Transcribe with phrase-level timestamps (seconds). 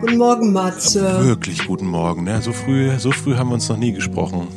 [0.00, 1.24] Guten Morgen, Matze.
[1.26, 2.24] Wirklich guten Morgen.
[2.24, 2.40] Ne?
[2.40, 4.48] So, früh, so früh haben wir uns noch nie gesprochen.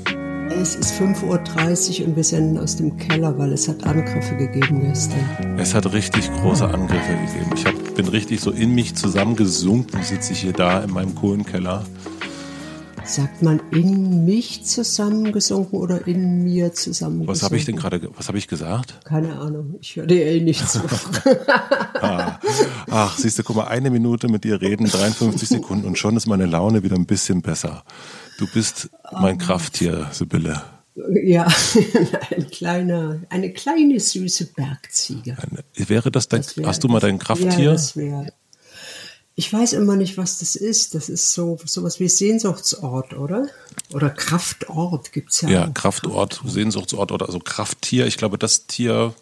[0.50, 4.82] Es ist 5.30 Uhr und wir senden aus dem Keller, weil es hat Angriffe gegeben
[4.82, 5.58] gestern.
[5.58, 7.52] Es hat richtig große Angriffe gegeben.
[7.56, 11.84] Ich hab, bin richtig so in mich zusammengesunken, sitze ich hier da in meinem Kohlenkeller.
[13.04, 17.28] Sagt man in mich zusammengesunken oder in mir zusammengesunken?
[17.28, 19.02] Was habe ich denn gerade, was habe ich gesagt?
[19.04, 20.80] Keine Ahnung, ich höre dir eh nicht zu.
[22.02, 22.23] ah.
[22.90, 26.28] Ach, siehst du, guck mal, eine Minute mit dir reden, 53 Sekunden und schon ist
[26.28, 27.84] meine Laune wieder ein bisschen besser.
[28.38, 30.62] Du bist mein Krafttier, Sibylle.
[31.24, 31.48] Ja,
[32.36, 35.38] ein kleiner, eine kleine süße Bergziege.
[35.40, 37.66] Eine, wäre das dein, das wär, hast du mal dein Krafttier?
[37.66, 38.32] Ja, das wäre
[39.36, 40.94] ich weiß immer nicht, was das ist.
[40.94, 43.48] Das ist so sowas wie Sehnsuchtsort, oder?
[43.92, 45.50] Oder Kraftort gibt's ja.
[45.50, 48.06] Ja, Kraftort, Kraftort, Sehnsuchtsort oder also Krafttier.
[48.06, 49.14] Ich glaube, das Tier,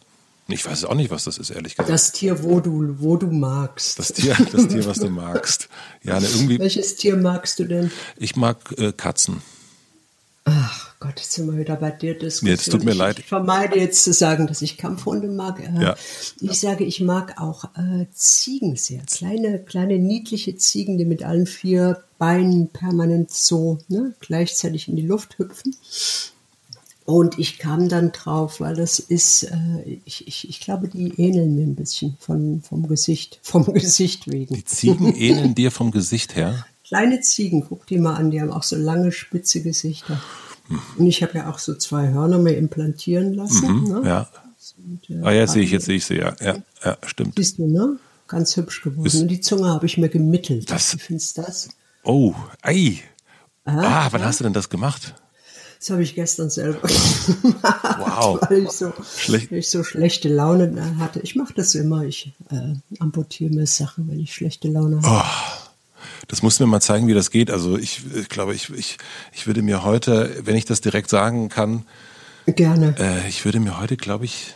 [0.48, 1.90] ich weiß auch nicht, was das ist, ehrlich gesagt.
[1.90, 3.99] Das Tier, wo du, wo du magst.
[3.99, 5.70] Das Tier, das Tier, was du magst.
[6.04, 6.59] Ja, ne, irgendwie.
[6.59, 7.91] Welches Tier magst du denn?
[8.18, 9.41] Ich mag äh, Katzen.
[10.43, 12.49] Ach Gott, jetzt sind wir wieder bei dir Diskussion.
[12.49, 13.20] Jetzt tut mir ich, leid.
[13.20, 15.60] Ich vermeide jetzt zu sagen, dass ich Kampfhunde mag.
[15.60, 15.96] Äh, ja.
[16.41, 19.04] Ich sage, ich mag auch äh, Ziegen sehr.
[19.04, 25.05] Kleine, kleine, niedliche Ziegen, die mit allen vier Beinen permanent so ne, gleichzeitig in die
[25.05, 25.76] Luft hüpfen.
[27.05, 31.55] Und ich kam dann drauf, weil das ist, äh, ich, ich, ich glaube, die ähneln
[31.55, 34.55] mir ein bisschen von, vom Gesicht, vom Gesicht wegen.
[34.55, 36.66] Die Ziegen ähneln dir vom Gesicht her?
[36.85, 40.22] Kleine Ziegen, guck die mal an, die haben auch so lange, spitze Gesichter.
[40.98, 43.72] Und ich habe ja auch so zwei Hörner mir implantieren lassen.
[43.72, 44.02] Mhm, ne?
[44.05, 44.29] Ja.
[44.77, 46.35] Und, äh, ah ja, sehe ich, jetzt sehe ich sie, ja.
[46.41, 46.57] ja.
[46.84, 47.35] Ja, stimmt.
[47.35, 47.98] Siehst du, ne?
[48.27, 49.05] Ganz hübsch geworden.
[49.05, 50.70] Ist, Und die Zunge habe ich mir gemittelt.
[50.70, 51.70] Das, Wie findest du das?
[52.04, 52.99] Oh, ei.
[53.66, 55.13] Ah, ah wann hast du denn das gemacht?
[55.82, 58.40] Das habe ich gestern selber gemacht, wow.
[58.49, 59.51] weil ich so, Schlecht.
[59.51, 61.21] ich so schlechte Laune hatte.
[61.21, 62.04] Ich mache das immer.
[62.04, 65.25] Ich äh, amputiere mir Sachen, wenn ich schlechte Laune habe.
[65.25, 65.62] Oh.
[66.28, 67.50] Das musst du mir mal zeigen, wie das geht.
[67.50, 69.00] Also ich, ich glaube, ich, ich,
[69.34, 71.84] ich würde mir heute, wenn ich das direkt sagen kann,
[72.45, 72.94] gerne.
[73.00, 74.53] Äh, ich würde mir heute, glaube ich,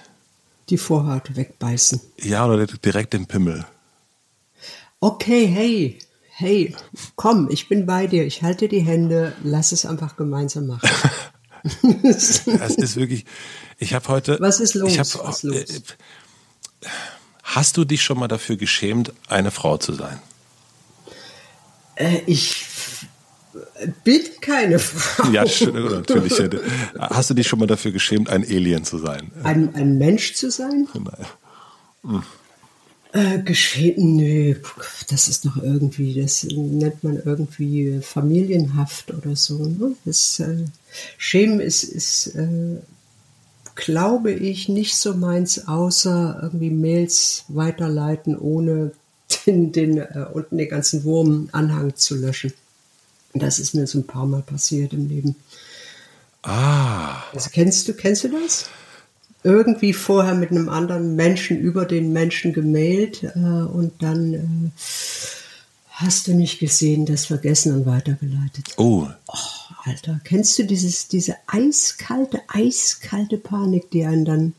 [0.69, 2.01] die Vorhaut wegbeißen.
[2.21, 3.65] Ja, oder direkt den Pimmel.
[4.99, 5.99] Okay, hey,
[6.37, 6.75] hey,
[7.15, 8.25] komm, ich bin bei dir.
[8.25, 10.89] Ich halte die Hände, lass es einfach gemeinsam machen.
[12.03, 13.25] es ist wirklich.
[13.77, 14.37] Ich habe heute.
[14.39, 14.97] Was ist los?
[14.99, 15.55] Hab, Was ist los?
[15.55, 16.89] Äh,
[17.43, 20.19] hast du dich schon mal dafür geschämt, eine Frau zu sein?
[21.95, 22.65] Äh, ich
[24.03, 25.29] bin keine Frau.
[25.31, 26.33] Ja, natürlich.
[26.99, 29.31] Hast du dich schon mal dafür geschämt, ein Alien zu sein?
[29.43, 30.87] Ein, ein Mensch zu sein?
[30.93, 31.25] Nein.
[32.03, 32.23] Hm.
[33.15, 34.55] Äh, geschehen, nö,
[35.07, 39.57] das ist doch irgendwie, das nennt man irgendwie familienhaft oder so.
[39.57, 39.95] Ne?
[40.03, 40.65] Das äh,
[41.17, 42.75] Schämen ist, ist äh,
[43.75, 48.91] glaube ich, nicht so meins, außer irgendwie Mails weiterleiten, ohne
[49.45, 52.51] den, den äh, unten den ganzen Wurmanhang zu löschen.
[53.33, 55.37] Das ist mir so ein paar Mal passiert im Leben.
[56.41, 57.23] Ah.
[57.33, 58.65] Also kennst du, kennst du das?
[59.45, 64.71] Irgendwie vorher mit einem anderen Menschen über den Menschen gemailt äh, und dann äh,
[65.91, 68.73] hast du nicht gesehen, das vergessen und weitergeleitet.
[68.77, 69.07] Oh.
[69.27, 69.37] oh.
[69.85, 74.53] Alter, kennst du dieses, diese eiskalte, eiskalte Panik, die einen dann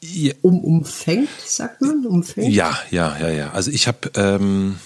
[0.00, 0.32] ja.
[0.42, 2.06] um, umfängt, sagt man?
[2.06, 2.52] Umfängt?
[2.52, 3.50] Ja, ja, ja, ja.
[3.50, 4.76] Also ich habe, ähm,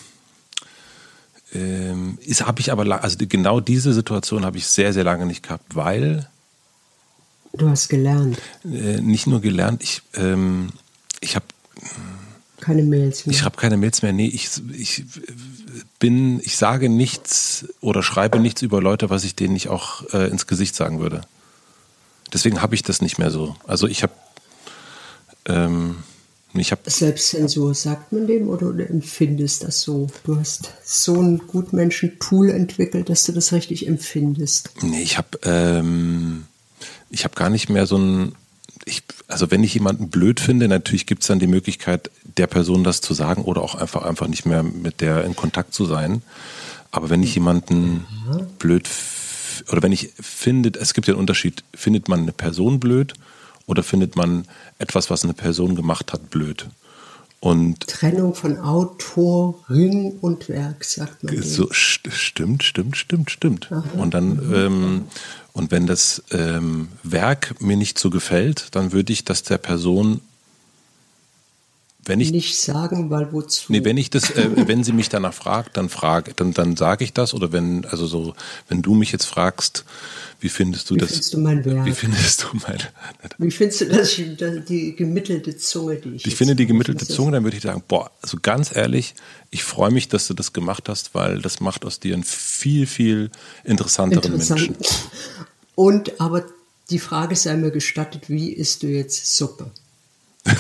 [1.53, 5.43] ähm, ist habe ich aber, also genau diese Situation habe ich sehr, sehr lange nicht
[5.43, 6.29] gehabt, weil
[7.57, 8.39] du hast gelernt.
[8.65, 10.71] Äh, nicht nur gelernt, ich, ähm,
[11.21, 11.47] ich habe
[12.61, 13.35] keine Mails mehr.
[13.35, 14.13] Ich habe keine Mails mehr.
[14.13, 15.05] Nee, ich, ich
[15.99, 20.31] bin, ich sage nichts oder schreibe nichts über Leute, was ich denen nicht auch äh,
[20.31, 21.23] ins Gesicht sagen würde.
[22.33, 23.55] Deswegen habe ich das nicht mehr so.
[23.67, 24.13] Also ich habe
[25.47, 25.97] ähm,
[26.55, 30.07] ich habe Selbstzensur, sagt man dem oder, oder empfindest das so?
[30.25, 34.71] Du hast so ein Gutmenschen-Tool entwickelt, dass du das richtig empfindest.
[34.83, 36.45] Nee, ich habe ähm,
[37.11, 38.35] ich gar nicht mehr so ein
[38.87, 42.85] ich, also wenn ich jemanden blöd finde, natürlich gibt es dann die Möglichkeit, der Person
[42.85, 46.23] das zu sagen oder auch einfach einfach nicht mehr mit der in Kontakt zu sein.
[46.91, 48.47] Aber wenn ich jemanden ja.
[48.59, 48.89] blöd
[49.71, 53.15] oder wenn ich finde, es gibt ja einen Unterschied, findet man eine Person blöd
[53.67, 54.47] oder findet man
[54.79, 56.69] etwas, was eine Person gemacht hat, blöd?
[57.45, 61.43] Und Trennung von Autorin und Werk, sagt man.
[61.43, 63.71] So, stimmt, stimmt, stimmt, stimmt.
[63.71, 63.85] Aha.
[63.99, 65.03] Und dann, ähm,
[65.53, 70.23] und wenn das ähm, Werk mir nicht so gefällt, dann würde ich das der Person
[72.07, 73.73] wenn ich, nicht sagen, weil wozu?
[73.73, 77.05] Nee, wenn ich das, äh, wenn sie mich danach fragt, dann frage, dann, dann sage
[77.05, 77.35] ich das.
[77.35, 78.35] Oder wenn, also so,
[78.69, 79.85] wenn du mich jetzt fragst,
[80.41, 81.11] wie findest du wie das?
[81.11, 81.87] Findest du mein Werk?
[81.87, 82.79] Wie findest du mein
[83.39, 84.15] Wie findest du das,
[84.69, 88.11] die gemittelte Zunge, die ich Ich finde die gemittelte Zunge, dann würde ich sagen, boah,
[88.21, 89.15] also ganz ehrlich,
[89.51, 92.87] ich freue mich, dass du das gemacht hast, weil das macht aus dir einen viel,
[92.87, 93.31] viel
[93.65, 94.61] interessanteren Interessant.
[94.61, 94.77] Menschen.
[95.75, 96.45] Und aber
[96.91, 99.71] die Frage sei mir gestattet, wie isst du jetzt Suppe?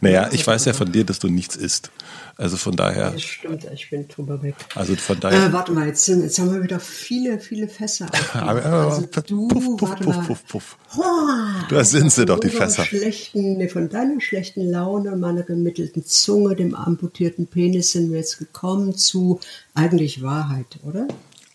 [0.00, 1.90] Naja, ich weiß ja von dir, dass du nichts isst.
[2.36, 3.12] Also von daher.
[3.12, 4.56] Das stimmt, ich bin drüber weg.
[4.74, 5.46] Also von daher.
[5.46, 8.08] Äh, warte mal, jetzt, sind, jetzt haben wir wieder viele, viele Fässer.
[8.32, 10.78] also du, puff, puff, puff, puff, puff.
[11.70, 12.84] da sind sie doch, die Fässer.
[12.84, 18.38] Schlechten, nee, von deiner schlechten Laune, meiner gemittelten Zunge, dem amputierten Penis sind wir jetzt
[18.38, 19.38] gekommen zu
[19.74, 21.06] eigentlich Wahrheit, oder?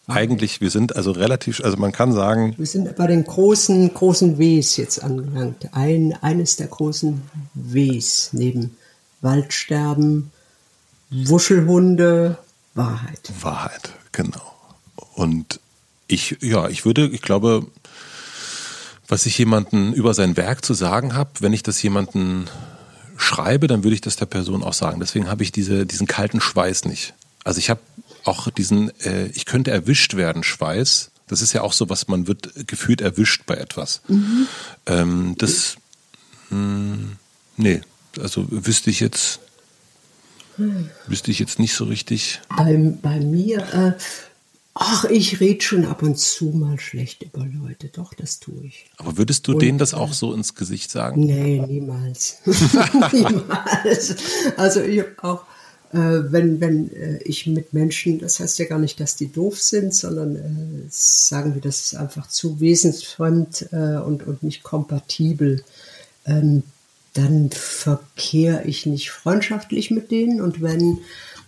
[0.10, 2.54] Eigentlich, wir sind also relativ, also man kann sagen.
[2.58, 5.70] Wir sind bei den großen, großen Ws jetzt angelangt.
[5.72, 7.22] Ein, eines der großen
[7.54, 8.78] Ws neben
[9.22, 10.32] Waldsterben,
[11.10, 12.38] Wuschelhunde,
[12.74, 13.32] Wahrheit.
[13.42, 14.54] Wahrheit, genau.
[15.16, 15.60] Und
[16.08, 17.68] ich, ja, ich würde, ich glaube,
[19.08, 22.48] was ich jemanden über sein Werk zu sagen habe, wenn ich das jemanden
[23.18, 25.00] schreibe, dann würde ich das der Person auch sagen.
[25.00, 27.14] Deswegen habe ich diese, diesen kalten Schweiß nicht.
[27.44, 27.82] Also ich habe
[28.25, 31.12] auch diesen, äh, ich könnte erwischt werden, Schweiß.
[31.27, 34.01] Das ist ja auch so, was man wird gefühlt erwischt bei etwas.
[34.07, 34.48] Mhm.
[34.88, 35.75] Ähm, das,
[36.50, 37.16] mh, hm,
[37.57, 37.81] nee,
[38.19, 39.39] also wüsste ich jetzt,
[41.07, 42.42] wüsste ich jetzt nicht so richtig.
[42.57, 43.94] Bei, bei mir, äh,
[44.74, 47.89] ach, ich rede schon ab und zu mal schlecht über Leute.
[47.89, 48.86] Doch, das tue ich.
[48.98, 51.21] Aber würdest du und, denen das auch äh, so ins Gesicht sagen?
[51.21, 52.39] Nee, niemals.
[53.12, 54.16] niemals.
[54.57, 55.45] Also ich habe auch
[55.98, 59.94] wenn, wenn äh, ich mit Menschen, das heißt ja gar nicht, dass die doof sind,
[59.94, 65.64] sondern äh, sagen wir, das ist einfach zu wesensfremd äh, und, und nicht kompatibel,
[66.26, 66.64] ähm,
[67.14, 70.42] dann verkehre ich nicht freundschaftlich mit denen.
[70.42, 71.00] Und wenn,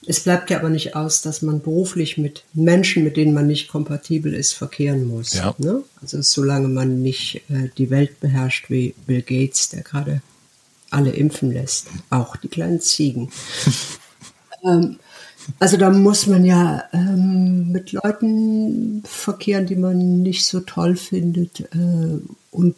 [0.08, 3.68] es bleibt ja aber nicht aus, dass man beruflich mit Menschen, mit denen man nicht
[3.68, 5.34] kompatibel ist, verkehren muss.
[5.34, 5.54] Ja.
[5.60, 5.84] Ne?
[6.02, 10.24] Also solange man nicht äh, die Welt beherrscht wie Bill Gates, der gerade
[10.90, 13.30] alle impfen lässt, auch die kleinen Ziegen.
[14.63, 14.98] Ähm,
[15.60, 21.62] also da muss man ja ähm, mit Leuten verkehren, die man nicht so toll findet.
[21.62, 22.19] Äh,
[22.52, 22.75] und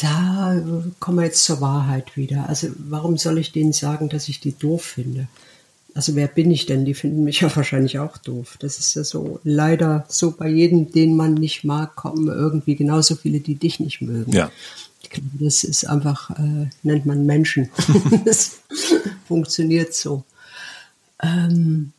[0.00, 0.60] da
[0.98, 2.48] kommen wir jetzt zur Wahrheit wieder.
[2.48, 5.28] Also warum soll ich denen sagen, dass ich die doof finde?
[5.94, 6.84] Also wer bin ich denn?
[6.84, 8.56] Die finden mich ja wahrscheinlich auch doof.
[8.60, 13.16] Das ist ja so leider so bei jedem, den man nicht mag, kommen irgendwie genauso
[13.16, 14.32] viele, die dich nicht mögen.
[14.32, 14.50] Ja.
[15.40, 17.70] Das ist einfach, äh, nennt man Menschen.
[18.24, 18.60] das
[19.26, 20.24] funktioniert so.
[21.22, 21.92] Ähm,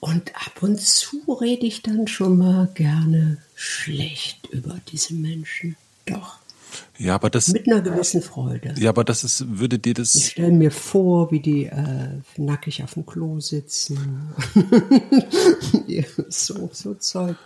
[0.00, 5.76] und ab und zu rede ich dann schon mal gerne schlecht über diese Menschen.
[6.06, 6.38] Doch.
[6.98, 7.48] Ja, aber das.
[7.48, 8.74] Mit einer gewissen Freude.
[8.78, 10.14] Ja, aber das ist, würde dir das.
[10.14, 14.32] Ich stelle mir vor, wie die äh, nackig auf dem Klo sitzen.
[16.28, 17.36] so, so Zeug.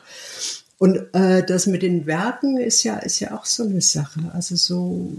[0.79, 4.21] Und äh, das mit den Werken ist ja, ist ja auch so eine Sache.
[4.33, 5.11] Also so.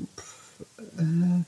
[0.97, 1.43] Äh,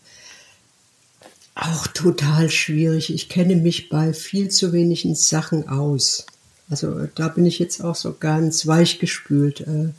[1.57, 3.13] auch total schwierig.
[3.13, 6.25] Ich kenne mich bei viel zu wenigen Sachen aus.
[6.69, 9.61] Also da bin ich jetzt auch so ganz weichgespült.
[9.61, 9.89] Äh,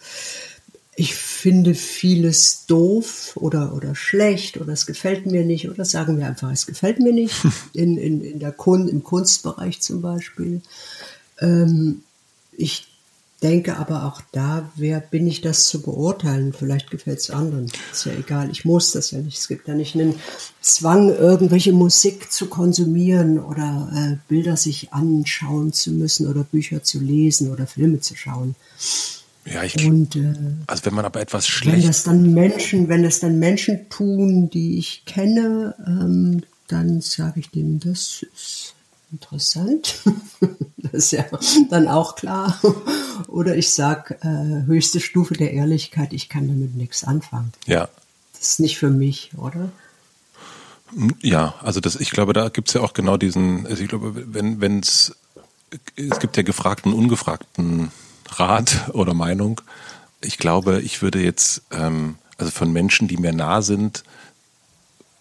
[0.95, 6.27] ich finde vieles doof oder, oder schlecht oder es gefällt mir nicht oder sagen wir
[6.27, 7.35] einfach, es gefällt mir nicht.
[7.73, 10.61] In, in, in der Kun im Kunstbereich zum Beispiel.
[11.41, 12.03] Ähm,
[12.53, 12.88] ich
[13.43, 16.53] denke aber auch da, wer bin ich das zu beurteilen?
[16.53, 17.71] Vielleicht gefällt es anderen.
[17.93, 19.39] Ist ja egal, ich muss das ja nicht.
[19.39, 20.15] Es gibt ja nicht einen
[20.61, 26.99] Zwang, irgendwelche Musik zu konsumieren oder äh, Bilder sich anschauen zu müssen oder Bücher zu
[26.99, 28.55] lesen oder Filme zu schauen.
[29.45, 30.35] Ja, ich und, äh,
[30.67, 31.79] also wenn man aber etwas schlecht.
[31.79, 37.41] Wenn das dann Menschen, wenn das dann Menschen tun, die ich kenne, ähm, dann sage
[37.41, 38.75] ich denen, das ist
[39.13, 40.03] interessant.
[40.77, 41.25] das ist ja
[41.71, 42.59] dann auch klar.
[43.29, 47.53] Oder ich sage, äh, höchste Stufe der Ehrlichkeit, ich kann damit nichts anfangen.
[47.67, 47.89] Ja.
[48.33, 49.71] Das ist nicht für mich, oder?
[51.21, 54.13] Ja, also das, ich glaube, da gibt es ja auch genau diesen, also ich glaube,
[54.33, 55.17] wenn es,
[55.97, 57.91] es gibt ja gefragten, ungefragten
[58.31, 59.61] Rat oder Meinung.
[60.21, 64.05] Ich glaube, ich würde jetzt, ähm, also von Menschen, die mir nah sind,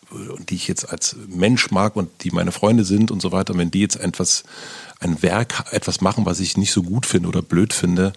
[0.09, 3.57] und die ich jetzt als Mensch mag und die meine Freunde sind und so weiter,
[3.57, 4.43] wenn die jetzt etwas,
[4.99, 8.13] ein Werk, etwas machen, was ich nicht so gut finde oder blöd finde,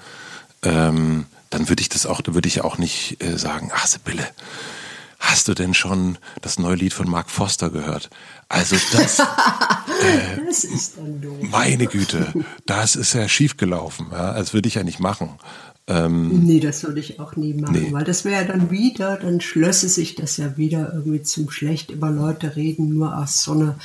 [0.63, 4.27] ähm, dann würde ich das auch, dann würde ich auch nicht äh, sagen, ach Sibylle,
[5.19, 8.09] hast du denn schon das neue Lied von Mark Foster gehört?
[8.49, 9.25] Also das, äh,
[10.47, 11.39] das ist dann doof.
[11.43, 12.33] Meine Güte,
[12.67, 14.09] das ist ja schief gelaufen.
[14.13, 15.39] Ja, das würde ich ja nicht machen.
[15.91, 17.93] Ähm, nee, das würde ich auch nie machen, nee.
[17.93, 21.91] weil das wäre ja dann wieder, dann schlösse sich das ja wieder irgendwie zum schlecht
[21.91, 23.77] über Leute reden, nur aus so einer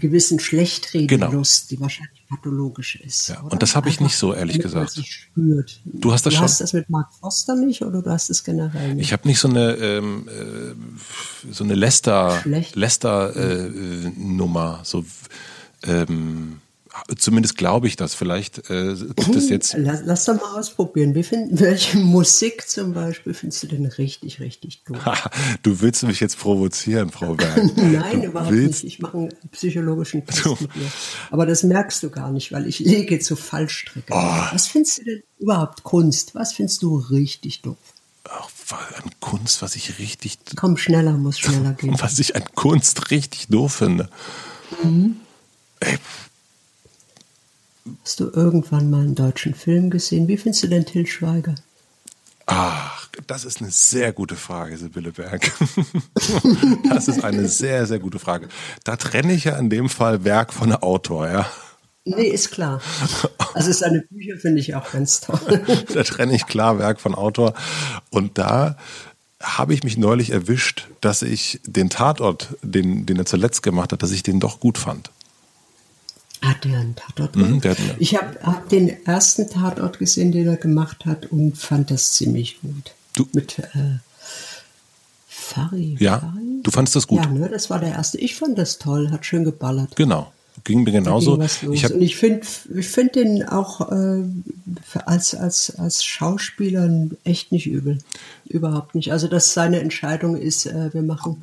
[0.00, 1.78] gewissen Schlechtredenlust, genau.
[1.78, 3.28] die wahrscheinlich pathologisch ist.
[3.28, 5.00] Ja, und das habe ich nicht so, ehrlich gesagt.
[5.36, 6.42] Du hast das du schon.
[6.42, 9.06] hast das mit Mark Foster nicht oder du hast es generell nicht?
[9.06, 12.42] Ich habe nicht so eine ähm, äh, so eine Lester
[12.74, 15.04] Lester äh, Nummer so
[15.84, 16.61] ähm,
[17.16, 18.14] Zumindest glaube ich das.
[18.14, 19.74] Vielleicht äh, gibt es jetzt.
[19.78, 21.14] Lass, lass doch mal ausprobieren.
[21.14, 24.98] Wie find, welche Musik zum Beispiel findest du denn richtig, richtig gut?
[25.62, 27.76] du willst mich jetzt provozieren, Frau Berg.
[27.76, 28.84] Nein, du überhaupt willst...
[28.84, 28.94] nicht.
[28.94, 30.50] Ich mache einen psychologischen Test du...
[30.60, 30.92] mit dir.
[31.30, 34.12] Aber das merkst du gar nicht, weil ich lege zu Fallstrecke.
[34.12, 34.44] Oh.
[34.52, 36.34] Was findest du denn überhaupt Kunst?
[36.34, 37.78] Was findest du richtig doof?
[38.24, 38.48] Ach,
[39.02, 40.38] an Kunst, was ich richtig.
[40.56, 41.96] Komm, schneller, muss schneller gehen.
[42.00, 44.08] Was ich an Kunst richtig doof finde.
[44.82, 45.16] Mhm.
[45.80, 45.98] Ey,
[48.02, 50.28] Hast du irgendwann mal einen deutschen Film gesehen?
[50.28, 51.54] Wie findest du denn Till Schweiger?
[52.46, 55.52] Ach, das ist eine sehr gute Frage, Sibylle Berg.
[56.88, 58.48] das ist eine sehr, sehr gute Frage.
[58.84, 61.46] Da trenne ich ja in dem Fall Werk von Autor, ja.
[62.04, 62.80] Nee, ist klar.
[63.54, 65.38] Also seine Bücher finde ich auch ganz toll.
[65.94, 67.54] da trenne ich klar Werk von Autor.
[68.10, 68.76] Und da
[69.40, 74.02] habe ich mich neulich erwischt, dass ich den Tatort, den, den er zuletzt gemacht hat,
[74.02, 75.10] dass ich den doch gut fand.
[76.42, 77.78] Hat der einen Tatort mhm, gemacht?
[77.78, 82.12] Mhm, ich habe hab den ersten Tatort gesehen, den er gemacht hat und fand das
[82.12, 82.92] ziemlich gut.
[83.14, 83.28] Du?
[83.32, 83.98] Mit äh,
[85.28, 85.96] Fari.
[86.00, 86.60] Ja, Fari?
[86.62, 87.24] du fandest das gut?
[87.24, 88.18] Ja, ne, das war der erste.
[88.18, 89.94] Ich fand das toll, hat schön geballert.
[89.94, 90.32] Genau.
[90.64, 91.40] Ging mir genauso.
[91.40, 94.22] Ich und ich finde ich find den auch äh,
[95.06, 97.98] als, als, als Schauspieler echt nicht übel.
[98.44, 99.12] Überhaupt nicht.
[99.12, 101.42] Also, dass seine Entscheidung ist, äh, wir machen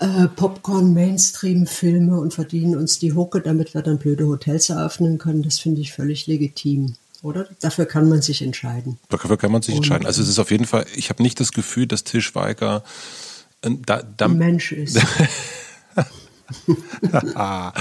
[0.00, 5.42] äh, Popcorn-Mainstream-Filme und verdienen uns die Hucke, damit wir dann blöde Hotels eröffnen können.
[5.42, 6.94] Das finde ich völlig legitim.
[7.22, 7.48] Oder?
[7.60, 8.98] Dafür kann man sich entscheiden.
[9.08, 10.06] Dafür kann man sich und, entscheiden.
[10.06, 12.84] Also es ist auf jeden Fall, ich habe nicht das Gefühl, dass Til Schweiger
[13.62, 15.00] äh, da, da, ein Mensch ist.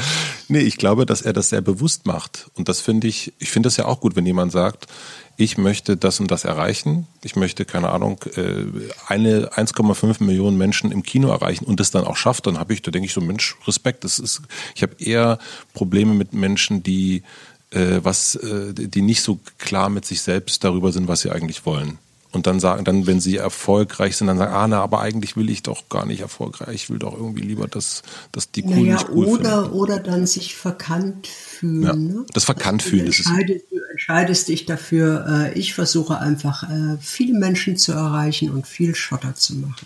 [0.48, 2.50] nee, ich glaube, dass er das sehr bewusst macht.
[2.55, 4.88] Und das finde ich, ich finde das ja auch gut, wenn jemand sagt,
[5.36, 7.08] ich möchte das und das erreichen.
[7.24, 8.65] Ich möchte, keine Ahnung, äh,
[9.08, 12.82] eine 1,5 Millionen Menschen im Kino erreichen und das dann auch schafft, dann habe ich,
[12.82, 14.03] da denke ich so, Mensch, Respekt.
[14.03, 14.41] Das ist,
[14.75, 15.39] ich habe eher
[15.74, 17.24] Probleme mit Menschen, die
[17.72, 21.65] äh, was, äh, die nicht so klar mit sich selbst darüber sind, was sie eigentlich
[21.65, 21.98] wollen
[22.33, 25.49] und dann sagen, dann, wenn sie erfolgreich sind, dann sagen, ah, na, aber eigentlich will
[25.49, 26.75] ich doch gar nicht erfolgreich.
[26.75, 29.77] Ich will doch irgendwie lieber, dass, dass die cool naja, cool oder, finden.
[29.77, 31.83] Oder dann sich verkannt fühlen.
[31.83, 32.25] Ja, ne?
[32.33, 33.25] Das verkannt also, fühlen ist es.
[33.25, 38.95] Du entscheidest dich dafür, äh, ich versuche einfach, äh, viele Menschen zu erreichen und viel
[38.95, 39.85] Schotter zu machen.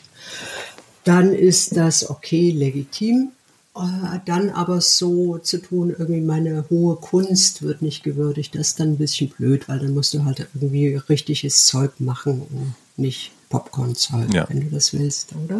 [1.04, 3.32] Dann ist das okay, legitim.
[3.78, 8.80] Äh, dann aber so zu tun, irgendwie meine hohe Kunst wird nicht gewürdigt, das ist
[8.80, 13.32] dann ein bisschen blöd, weil dann musst du halt irgendwie richtiges Zeug machen und nicht
[13.50, 14.50] Popcorn-Zeug, ja.
[14.50, 15.60] wenn du das willst, oder?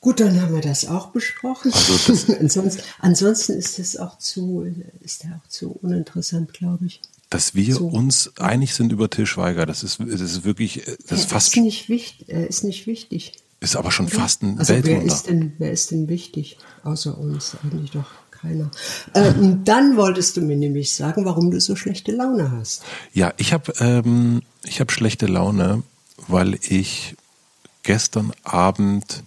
[0.00, 1.72] Gut, dann haben wir das auch besprochen.
[1.72, 4.66] Also das ansonsten, ansonsten ist es auch zu,
[5.00, 7.00] ist der auch zu uninteressant, glaube ich.
[7.28, 7.88] Dass wir so.
[7.88, 11.56] uns einig sind über Til Schweiger, das ist, das ist wirklich, das ist fast.
[11.56, 13.32] Ist nicht wichtig, ist nicht wichtig.
[13.60, 15.00] Ist aber schon fast ein also Weltwunder.
[15.00, 17.56] Wer ist, denn, wer ist denn wichtig außer uns?
[17.62, 18.70] Eigentlich doch keiner.
[19.14, 22.82] Ähm, dann wolltest du mir nämlich sagen, warum du so schlechte Laune hast.
[23.12, 25.82] Ja, ich habe ähm, ich hab schlechte Laune,
[26.28, 27.16] weil ich
[27.82, 29.22] gestern Abend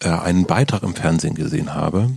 [0.00, 2.10] äh, einen Beitrag im Fernsehen gesehen habe.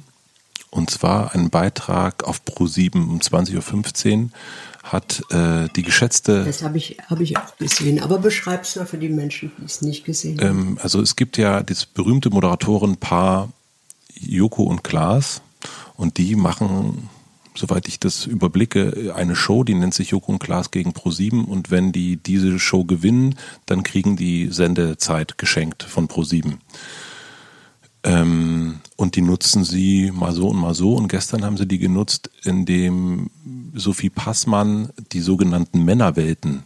[0.73, 4.29] Und zwar einen Beitrag auf Pro7 um 20.15 Uhr
[4.81, 6.43] hat äh, die geschätzte.
[6.43, 9.65] Das habe ich, hab ich auch gesehen, aber beschreib es mal für die Menschen, die
[9.65, 10.47] es nicht gesehen haben.
[10.47, 13.49] Ähm, also es gibt ja das berühmte Moderatorenpaar
[14.15, 15.43] Joko und Klaas
[15.95, 17.07] und die machen,
[17.53, 21.69] soweit ich das überblicke, eine Show, die nennt sich Joko und Klaas gegen Pro7 und
[21.69, 23.35] wenn die diese Show gewinnen,
[23.67, 26.57] dann kriegen die Sendezeit geschenkt von Pro7.
[28.03, 30.93] Ähm, und die nutzen sie mal so und mal so.
[30.95, 33.29] Und gestern haben sie die genutzt, indem
[33.73, 36.63] Sophie Passmann die sogenannten Männerwelten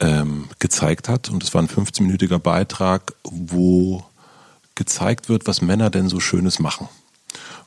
[0.00, 1.28] ähm, gezeigt hat.
[1.28, 4.04] Und es war ein 15-minütiger Beitrag, wo
[4.74, 6.88] gezeigt wird, was Männer denn so Schönes machen.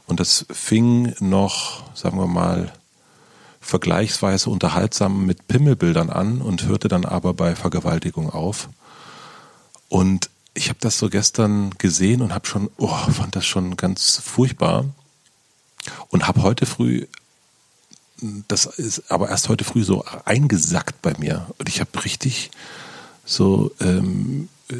[0.07, 2.71] Und das fing noch, sagen wir mal,
[3.59, 8.69] vergleichsweise unterhaltsam mit Pimmelbildern an und hörte dann aber bei Vergewaltigung auf.
[9.89, 14.17] Und ich habe das so gestern gesehen und habe schon, oh, fand das schon ganz
[14.17, 14.85] furchtbar
[16.09, 17.05] und habe heute früh,
[18.47, 22.49] das ist aber erst heute früh so eingesackt bei mir und ich habe richtig
[23.23, 24.75] so ähm, äh,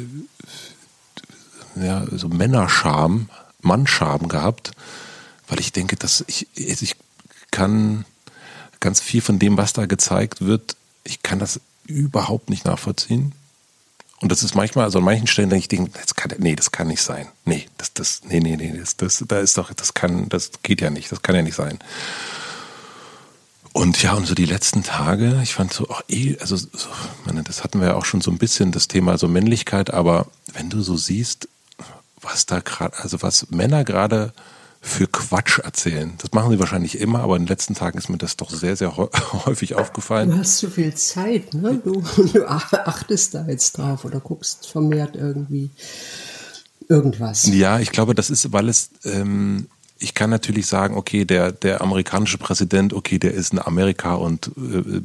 [1.80, 3.30] ja so Männerscham,
[3.62, 4.72] Mannscham gehabt,
[5.46, 6.96] weil ich denke, dass ich ich
[7.52, 8.04] kann
[8.80, 13.32] ganz viel von dem, was da gezeigt wird, ich kann das überhaupt nicht nachvollziehen.
[14.20, 16.88] Und das ist manchmal, also an manchen Stellen denke ich, das kann, nee, das kann
[16.88, 17.28] nicht sein.
[17.44, 20.80] Nee, das, das, nee, nee, nee, das, das, da ist doch, das kann, das geht
[20.80, 21.78] ja nicht, das kann ja nicht sein.
[23.72, 26.68] Und ja, und so die letzten Tage, ich fand so, auch eh, also, so,
[27.26, 30.26] meine, das hatten wir ja auch schon so ein bisschen, das Thema so Männlichkeit, aber
[30.52, 31.48] wenn du so siehst,
[32.20, 34.32] was da gerade, also was Männer gerade
[34.80, 36.12] für Quatsch erzählen.
[36.18, 38.76] Das machen sie wahrscheinlich immer, aber in den letzten Tagen ist mir das doch sehr,
[38.76, 38.96] sehr
[39.46, 40.30] häufig aufgefallen.
[40.30, 41.80] Du hast zu viel Zeit, ne?
[41.82, 45.70] Du, du achtest da jetzt drauf oder guckst vermehrt irgendwie
[46.88, 47.46] irgendwas.
[47.46, 49.66] Ja, ich glaube, das ist, weil es, ähm,
[49.98, 54.52] ich kann natürlich sagen, okay, der, der amerikanische Präsident, okay, der ist in Amerika und
[54.56, 55.02] äh,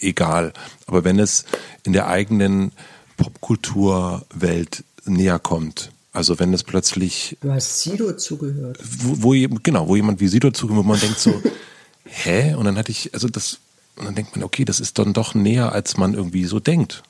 [0.00, 0.52] egal.
[0.86, 1.44] Aber wenn es
[1.82, 2.72] in der eigenen
[3.16, 7.36] Popkulturwelt näher kommt, also wenn es plötzlich.
[7.42, 8.78] Du hast Sido zugehört.
[8.82, 11.42] Wo, wo, genau, wo jemand wie Sido zugehört, wo man denkt so,
[12.04, 12.54] hä?
[12.54, 13.58] Und dann hatte ich, also das,
[13.96, 17.02] und dann denkt man, okay, das ist dann doch näher, als man irgendwie so denkt.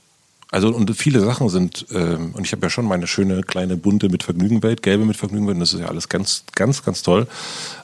[0.51, 4.09] Also und viele Sachen sind, ähm, und ich habe ja schon meine schöne kleine bunte
[4.09, 7.29] mit Vergnügenwelt, gelbe mit Vergnügenwelt, und das ist ja alles ganz, ganz, ganz toll.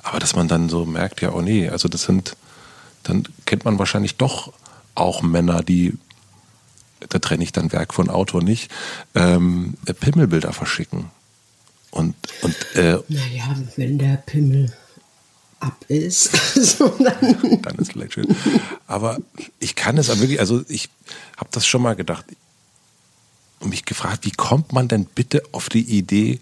[0.03, 2.37] Aber dass man dann so merkt, ja, oh nee, also das sind,
[3.05, 4.53] dann kennt man wahrscheinlich doch
[4.97, 5.95] auch Männer, die
[7.09, 8.71] da trenne ich dann Werk von Autor nicht,
[9.15, 11.11] ähm, Pimmelbilder verschicken.
[11.91, 14.73] Und, und äh, naja, wenn der Pimmel
[15.61, 17.63] ab ist, so dann.
[17.63, 18.35] dann ist vielleicht schön.
[18.87, 19.19] Aber
[19.59, 20.89] ich kann es aber wirklich, also ich
[21.37, 22.25] habe das schon mal gedacht
[23.61, 26.41] und mich gefragt, wie kommt man denn bitte auf die Idee,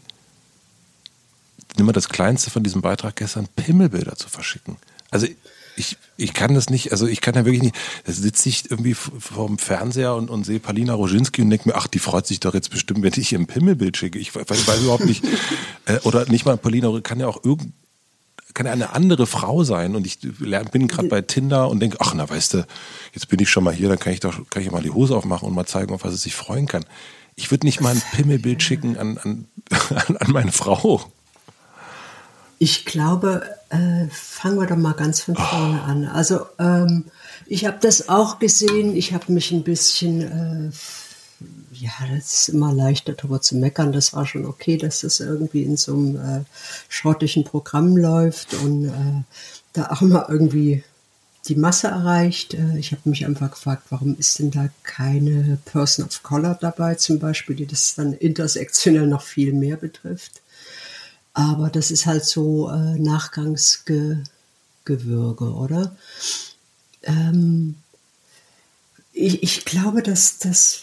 [1.76, 4.76] nimm mal das Kleinste von diesem Beitrag gestern, Pimmelbilder zu verschicken?
[5.10, 5.26] Also
[5.76, 8.94] ich, ich kann das nicht, also ich kann ja wirklich nicht, da sitze ich irgendwie
[8.94, 12.54] vorm Fernseher und, und sehe Palina Roginski und denke mir, ach, die freut sich doch
[12.54, 14.18] jetzt bestimmt, wenn ich ihr ein Pimmelbild schicke.
[14.18, 15.24] Ich weiß, weiß überhaupt nicht,
[15.86, 17.72] äh, oder nicht mal Palina, kann ja auch irgend,
[18.54, 22.14] kann ja eine andere Frau sein und ich bin gerade bei Tinder und denke, ach
[22.14, 22.66] na weißt du,
[23.12, 25.16] jetzt bin ich schon mal hier, dann kann ich doch kann ich mal die Hose
[25.16, 26.84] aufmachen und mal zeigen, auf was es sich freuen kann.
[27.36, 29.46] Ich würde nicht mal ein Pimmelbild schicken an, an,
[30.18, 31.12] an meine Frau.
[32.62, 36.04] Ich glaube, äh, fangen wir doch mal ganz von vorne an.
[36.04, 37.06] Also ähm,
[37.46, 38.94] ich habe das auch gesehen.
[38.94, 40.70] Ich habe mich ein bisschen, äh,
[41.72, 43.92] ja, das ist immer leichter darüber zu meckern.
[43.92, 46.44] Das war schon okay, dass das irgendwie in so einem äh,
[46.90, 49.22] schrottischen Programm läuft und äh,
[49.72, 50.84] da auch mal irgendwie
[51.48, 52.52] die Masse erreicht.
[52.52, 56.96] Äh, ich habe mich einfach gefragt, warum ist denn da keine Person of Color dabei
[56.96, 60.42] zum Beispiel, die das dann intersektionell noch viel mehr betrifft.
[61.40, 64.24] Aber das ist halt so äh, Nachgangsgewürge,
[64.84, 65.96] oder?
[67.02, 67.76] Ähm,
[69.14, 70.82] ich, ich, glaube, dass das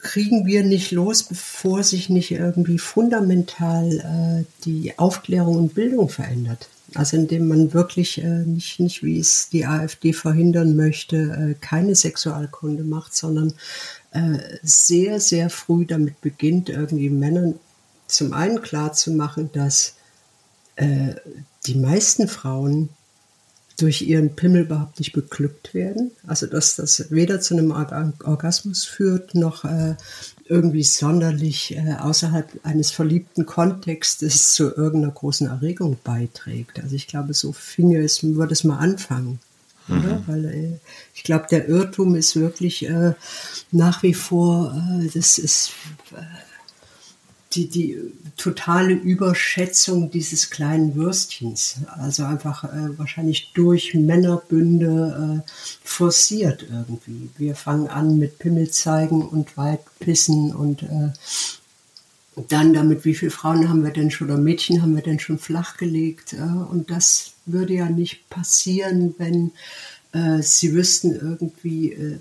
[0.00, 6.68] kriegen wir nicht los, bevor sich nicht irgendwie fundamental äh, die Aufklärung und Bildung verändert.
[6.94, 11.94] Also indem man wirklich äh, nicht, nicht, wie es die AfD verhindern möchte, äh, keine
[11.94, 13.54] Sexualkunde macht, sondern
[14.10, 17.58] äh, sehr, sehr früh damit beginnt, irgendwie Männern
[18.06, 19.94] zum einen klar zu machen, dass
[20.76, 21.14] äh,
[21.66, 22.90] die meisten Frauen
[23.78, 26.12] durch ihren Pimmel überhaupt nicht beglückt werden.
[26.26, 29.96] Also dass das weder zu einem Orgasmus führt, noch äh,
[30.46, 36.80] irgendwie sonderlich äh, außerhalb eines verliebten Kontextes zu irgendeiner großen Erregung beiträgt.
[36.80, 39.40] Also ich glaube, so finge es, würde es mal anfangen.
[39.88, 40.22] Mhm.
[40.26, 40.78] Weil äh,
[41.14, 43.14] ich glaube, der Irrtum ist wirklich äh,
[43.72, 45.72] nach wie vor, äh, das ist
[46.12, 46.22] äh,
[47.54, 47.98] die, die
[48.36, 51.76] totale Überschätzung dieses kleinen Würstchens.
[51.86, 55.50] Also einfach äh, wahrscheinlich durch Männerbünde äh,
[55.82, 57.30] forciert irgendwie.
[57.38, 61.10] Wir fangen an mit Pimmel zeigen und weit pissen und äh,
[62.48, 65.38] dann damit, wie viele Frauen haben wir denn schon oder Mädchen haben wir denn schon
[65.38, 66.32] flachgelegt.
[66.32, 69.52] Äh, und das würde ja nicht passieren, wenn
[70.12, 72.18] äh, sie wüssten irgendwie, äh,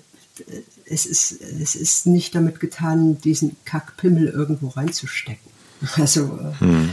[0.86, 5.54] es ist, es ist nicht damit getan, diesen Kackpimmel irgendwo reinzustecken.
[5.98, 6.90] Also, äh, hm.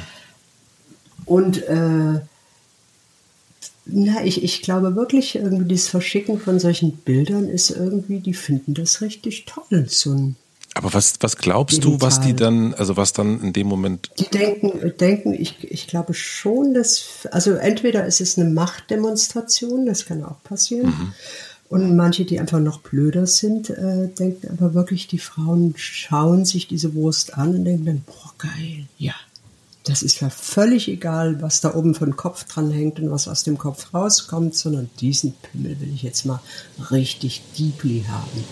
[1.25, 2.21] und äh,
[3.87, 8.75] na, ich, ich glaube wirklich, irgendwie das Verschicken von solchen Bildern ist irgendwie, die finden
[8.75, 9.87] das richtig toll.
[9.89, 10.37] So ein
[10.75, 11.99] aber was, was glaubst digital.
[11.99, 14.11] du, was die dann, also was dann in dem Moment.
[14.19, 20.07] Die denken, denken ich, ich glaube schon, dass, also entweder ist es eine Machtdemonstration, das
[20.07, 20.87] kann auch passieren.
[20.87, 21.13] Mhm.
[21.71, 26.67] Und manche, die einfach noch blöder sind, äh, denken aber wirklich, die Frauen schauen sich
[26.67, 29.15] diese Wurst an und denken dann, boah, geil, ja.
[29.85, 33.45] Das ist ja völlig egal, was da oben von Kopf dran hängt und was aus
[33.45, 36.41] dem Kopf rauskommt, sondern diesen Pimmel will ich jetzt mal
[36.91, 38.45] richtig deeply haben.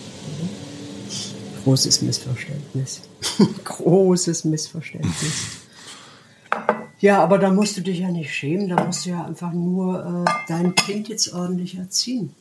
[1.64, 3.00] Großes Missverständnis.
[3.64, 5.34] Großes Missverständnis.
[7.00, 10.24] Ja, aber da musst du dich ja nicht schämen, da musst du ja einfach nur
[10.24, 12.32] äh, dein Kind jetzt ordentlich erziehen.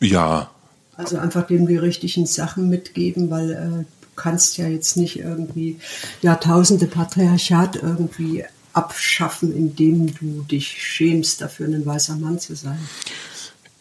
[0.00, 0.50] Ja,
[0.96, 5.78] Also einfach dem die richtigen Sachen mitgeben, weil äh, du kannst ja jetzt nicht irgendwie
[6.22, 12.78] Jahrtausende Patriarchat irgendwie abschaffen, indem du dich schämst, dafür ein weißer Mann zu sein.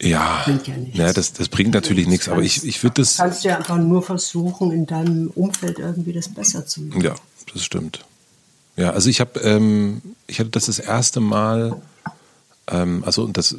[0.01, 0.97] Ja, bringt ja, nichts.
[0.97, 3.15] ja das, das bringt natürlich das nichts, aber ich, ich würde das.
[3.15, 7.01] Du kannst ja einfach nur versuchen, in deinem Umfeld irgendwie das besser zu machen.
[7.01, 7.15] Ja,
[7.51, 8.06] das stimmt.
[8.75, 11.82] Ja, also ich habe, ähm, ich hatte das das erste Mal,
[12.67, 13.56] also das,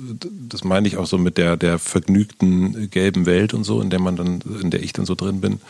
[0.48, 4.00] das meine ich auch so mit der, der vergnügten gelben Welt und so, in der
[4.00, 5.60] man dann, in der ich dann so drin bin.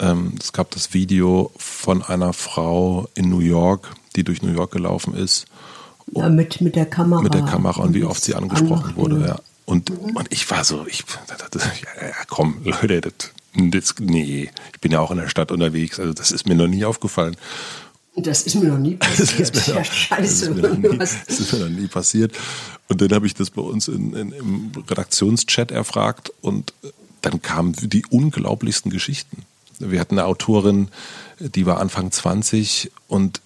[0.00, 4.72] Ähm, es gab das Video von einer Frau in New York, die durch New York
[4.72, 5.46] gelaufen ist.
[6.12, 7.22] Ja, mit, mit der Kamera.
[7.22, 9.36] Mit der Kamera und wie oft sie angesprochen wurde, ja.
[9.66, 10.16] Und, mhm.
[10.16, 15.10] und ich war so, ich, ja, komm, Leute, das, das, nee, ich bin ja auch
[15.10, 17.36] in der Stadt unterwegs, also das ist mir noch nie aufgefallen.
[18.16, 19.54] Das ist mir noch nie passiert.
[19.54, 20.22] Das ist mir noch, ja, scheiße.
[20.22, 22.32] Das ist, mir noch nie, ist mir noch nie passiert.
[22.88, 26.72] Und dann habe ich das bei uns in, in, im Redaktionschat erfragt und
[27.22, 29.42] dann kamen die unglaublichsten Geschichten.
[29.78, 30.88] Wir hatten eine Autorin,
[31.40, 33.40] die war Anfang 20 und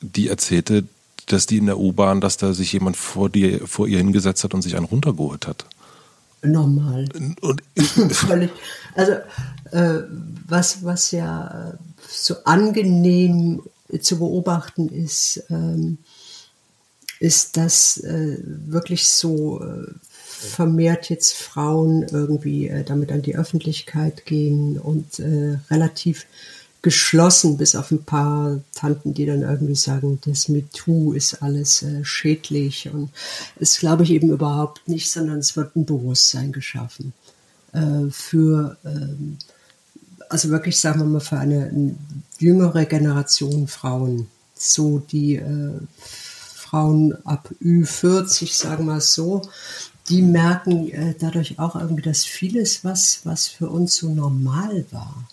[0.00, 0.84] die erzählte,
[1.26, 4.52] dass die in der U-Bahn, dass da sich jemand vor, dir, vor ihr hingesetzt hat
[4.52, 5.64] und sich einen runtergeholt hat.
[6.42, 7.06] Normal.
[7.40, 7.62] Und,
[8.12, 8.50] Völlig.
[8.94, 9.12] Also
[9.70, 10.02] äh,
[10.48, 11.74] was, was ja
[12.08, 13.62] so angenehm
[13.98, 15.98] zu beobachten ist, ähm,
[17.20, 24.24] ist, dass äh, wirklich so äh, vermehrt jetzt Frauen irgendwie äh, damit an die Öffentlichkeit
[24.24, 25.20] gehen und
[25.70, 26.26] relativ
[26.82, 32.88] geschlossen, bis auf ein paar Tanten, die dann irgendwie sagen, das MeToo ist alles schädlich
[32.90, 33.10] und
[33.58, 37.12] es glaube ich eben überhaupt nicht, sondern es wird ein Bewusstsein geschaffen
[38.10, 39.36] für, ähm,
[40.30, 41.94] also wirklich sagen wir mal für eine,
[42.38, 45.80] jüngere Generation Frauen, so die äh,
[46.54, 49.42] Frauen ab Ü40, sagen wir es so,
[50.08, 55.28] die merken äh, dadurch auch irgendwie, dass vieles, was, was für uns so normal war,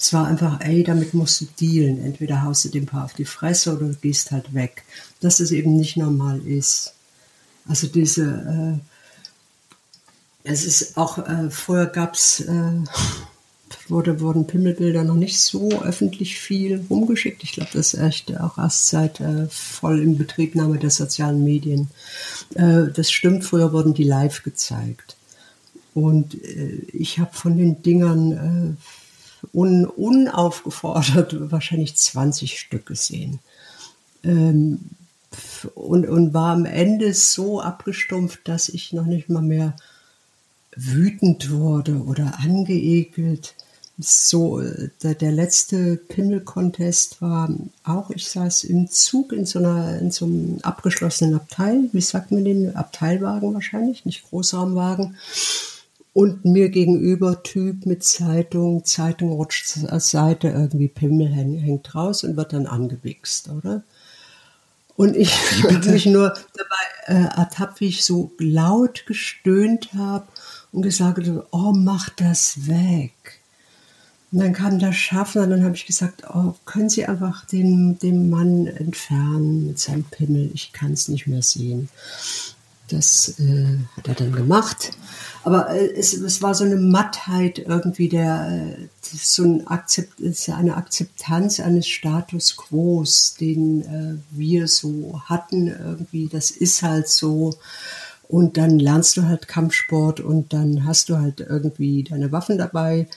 [0.00, 2.02] es war einfach, ey, damit musst du dealen.
[2.02, 4.82] Entweder haust du dem Paar auf die Fresse oder du gehst halt weg.
[5.20, 6.94] Dass es eben nicht normal ist.
[7.68, 8.80] Also diese,
[10.42, 12.72] äh, es ist auch, äh, vorher gab es, äh,
[13.88, 17.42] wurde, wurden Pimmelbilder noch nicht so öffentlich viel rumgeschickt.
[17.42, 21.88] Ich glaube, das ist echt auch erst seit äh, voll in Betriebnahme der sozialen Medien.
[22.54, 25.16] Äh, das stimmt, früher wurden die live gezeigt.
[25.94, 28.76] Und äh, ich habe von den Dingern
[29.42, 33.40] äh, un, unaufgefordert wahrscheinlich 20 Stück gesehen.
[34.22, 34.80] Ähm,
[35.74, 39.76] und, und war am Ende so abgestumpft, dass ich noch nicht mal mehr
[40.74, 43.54] wütend wurde oder angeekelt.
[44.02, 44.62] So,
[45.02, 47.50] der, der letzte Pimmel-Contest war
[47.84, 52.32] auch, ich saß im Zug in so, einer, in so einem abgeschlossenen Abteil, wie sagt
[52.32, 52.74] man den?
[52.74, 55.16] Abteilwagen wahrscheinlich, nicht Großraumwagen
[56.12, 62.36] und mir gegenüber Typ mit Zeitung, Zeitung rutscht als Seite, irgendwie Pimmel hängt raus und
[62.36, 63.82] wird dann angewichst, oder?
[64.96, 65.32] Und ich
[65.64, 70.26] habe mich nur dabei äh, ertappt, wie ich so laut gestöhnt habe
[70.72, 73.39] und gesagt habe, oh, mach das weg.
[74.32, 77.98] Und dann kam der Schaffner und dann habe ich gesagt, oh, können Sie einfach den,
[77.98, 81.88] den Mann entfernen mit seinem Pimmel, ich kann es nicht mehr sehen.
[82.90, 84.92] Das äh, hat er dann gemacht.
[85.44, 90.76] Aber äh, es, es war so eine Mattheit irgendwie, der äh, so ein Akzept, eine
[90.76, 93.04] Akzeptanz eines Status quo,
[93.40, 96.28] den äh, wir so hatten irgendwie.
[96.28, 97.56] Das ist halt so.
[98.28, 103.08] Und dann lernst du halt Kampfsport und dann hast du halt irgendwie deine Waffen dabei.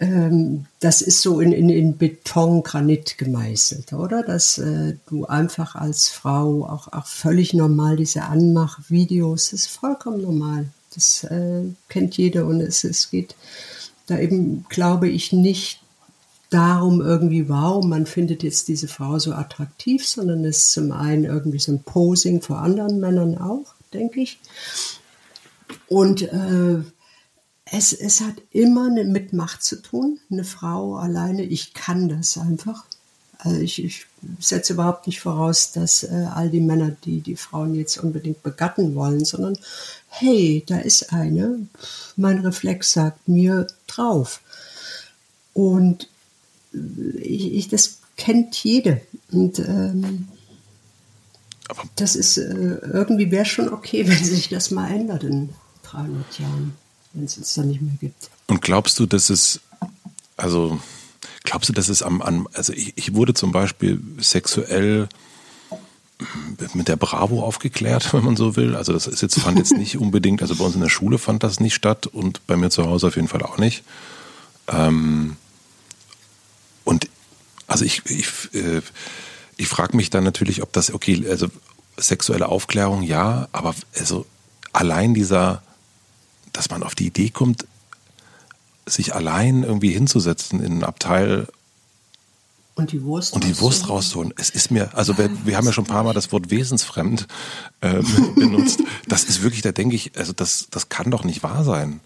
[0.00, 4.22] Ähm, das ist so in, in, in Beton, Granit gemeißelt, oder?
[4.22, 10.22] Dass äh, du einfach als Frau auch, auch völlig normal diese Anmachvideos, das ist vollkommen
[10.22, 10.66] normal.
[10.94, 13.34] Das äh, kennt jeder und es, es geht
[14.06, 15.80] da eben, glaube ich, nicht
[16.50, 21.24] darum irgendwie, wow, man findet jetzt diese Frau so attraktiv, sondern es ist zum einen
[21.24, 24.38] irgendwie so ein Posing vor anderen Männern auch, denke ich.
[25.88, 26.82] Und äh,
[27.76, 30.20] es, es hat immer mit Macht zu tun.
[30.30, 32.84] Eine Frau alleine, ich kann das einfach.
[33.38, 34.06] Also ich, ich
[34.38, 38.94] setze überhaupt nicht voraus, dass äh, all die Männer, die die Frauen jetzt unbedingt begatten
[38.94, 39.58] wollen, sondern
[40.08, 41.66] hey, da ist eine,
[42.16, 44.40] mein Reflex sagt mir drauf.
[45.52, 46.08] Und
[46.72, 49.00] ich, ich das kennt jede.
[49.32, 50.28] Und ähm,
[51.96, 55.50] das ist äh, irgendwie wäre schon okay, wenn sich das mal ändert in
[55.82, 56.74] 300 Jahren,
[57.14, 58.30] wenn es es dann nicht mehr gibt.
[58.48, 59.60] Und glaubst du, dass es,
[60.36, 60.80] also
[61.44, 65.08] glaubst du, dass es am, am also ich, ich wurde zum Beispiel sexuell
[66.74, 68.76] mit der Bravo aufgeklärt, wenn man so will.
[68.76, 71.42] Also das ist jetzt, fand jetzt nicht unbedingt, also bei uns in der Schule fand
[71.42, 73.84] das nicht statt und bei mir zu Hause auf jeden Fall auch nicht.
[74.68, 75.36] Ähm,
[76.84, 77.08] und
[77.66, 78.82] also ich, ich, äh,
[79.56, 81.48] ich frage mich dann natürlich, ob das, okay, also
[81.96, 84.26] sexuelle Aufklärung ja, aber also
[84.72, 85.62] allein dieser,
[86.54, 87.66] dass man auf die Idee kommt,
[88.86, 91.48] sich allein irgendwie hinzusetzen in einem Abteil
[92.76, 94.34] und die Wurst, und die Wurst rauszuholen.
[94.36, 97.28] Es ist mir, also wir, wir haben ja schon ein paar Mal das Wort wesensfremd
[97.80, 98.02] äh,
[98.34, 98.82] benutzt.
[99.06, 102.00] Das ist wirklich, da denke ich, also das, das kann doch nicht wahr sein.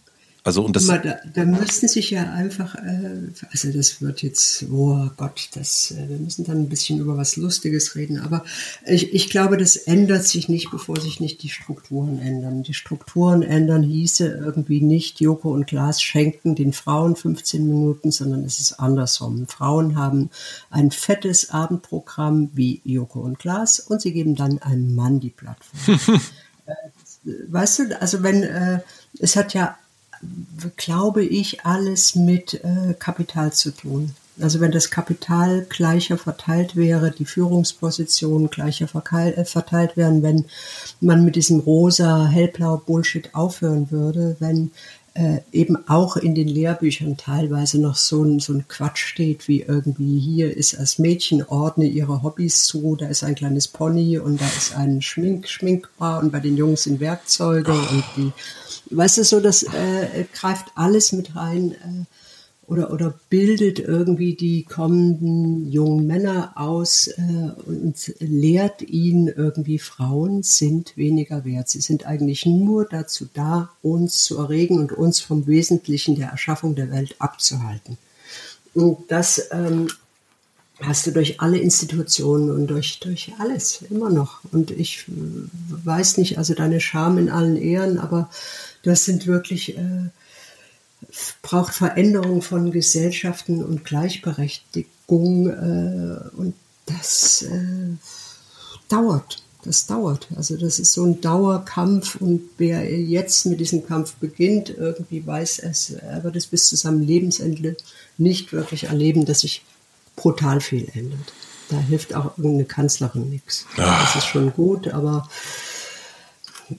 [0.44, 5.11] Also und das da, da müssten sich ja einfach, äh, also das wird jetzt, oh
[5.16, 8.44] Gott, das, äh, wir müssen dann ein bisschen über was Lustiges reden, aber
[8.87, 12.62] ich, ich glaube, das ändert sich nicht, bevor sich nicht die Strukturen ändern.
[12.62, 18.44] Die Strukturen ändern hieße irgendwie nicht, Joko und Glas schenken den Frauen 15 Minuten, sondern
[18.44, 19.46] es ist andersrum.
[19.48, 20.31] Frauen haben
[20.70, 26.20] ein fettes Abendprogramm wie Joko und Glas und sie geben dann einem Mann die Plattform.
[26.66, 26.72] äh,
[27.48, 28.81] weißt du, also wenn, äh,
[29.18, 29.77] es hat ja
[30.76, 34.14] glaube ich, alles mit äh, Kapital zu tun.
[34.40, 40.44] Also wenn das Kapital gleicher verteilt wäre, die Führungspositionen gleicher äh, verteilt wären, wenn
[41.00, 44.70] man mit diesem rosa, hellblau Bullshit aufhören würde, wenn
[45.18, 49.62] äh, eben auch in den Lehrbüchern teilweise noch so ein, so ein Quatsch steht, wie
[49.62, 54.40] irgendwie hier ist als Mädchen ordne ihre Hobbys zu, da ist ein kleines Pony und
[54.40, 58.33] da ist ein Schmink, Schminkbar und bei den Jungs sind Werkzeuge und die
[58.90, 62.04] weißt du, so das äh, greift alles mit rein äh,
[62.68, 70.42] oder, oder bildet irgendwie die kommenden jungen Männer aus äh, und lehrt ihnen irgendwie, Frauen
[70.42, 71.70] sind weniger wert.
[71.70, 76.74] Sie sind eigentlich nur dazu da, uns zu erregen und uns vom Wesentlichen der Erschaffung
[76.74, 77.96] der Welt abzuhalten.
[78.74, 79.88] Und das ähm,
[80.81, 84.40] hast du durch alle Institutionen und durch, durch alles immer noch.
[84.52, 88.28] Und ich weiß nicht, also deine Scham in allen Ehren, aber
[88.83, 90.11] das sind wirklich, äh,
[91.42, 96.54] braucht Veränderung von Gesellschaften und Gleichberechtigung äh, und
[96.87, 97.96] das äh,
[98.88, 99.42] dauert.
[99.64, 100.28] Das dauert.
[100.37, 105.58] Also das ist so ein Dauerkampf und wer jetzt mit diesem Kampf beginnt, irgendwie weiß
[105.58, 107.76] es, er wird es bis zu seinem Lebensende
[108.16, 109.64] nicht wirklich erleben, dass sich
[110.14, 111.32] brutal viel ändert.
[111.68, 113.66] Da hilft auch irgendeine Kanzlerin nichts.
[113.76, 115.28] Das ist schon gut, aber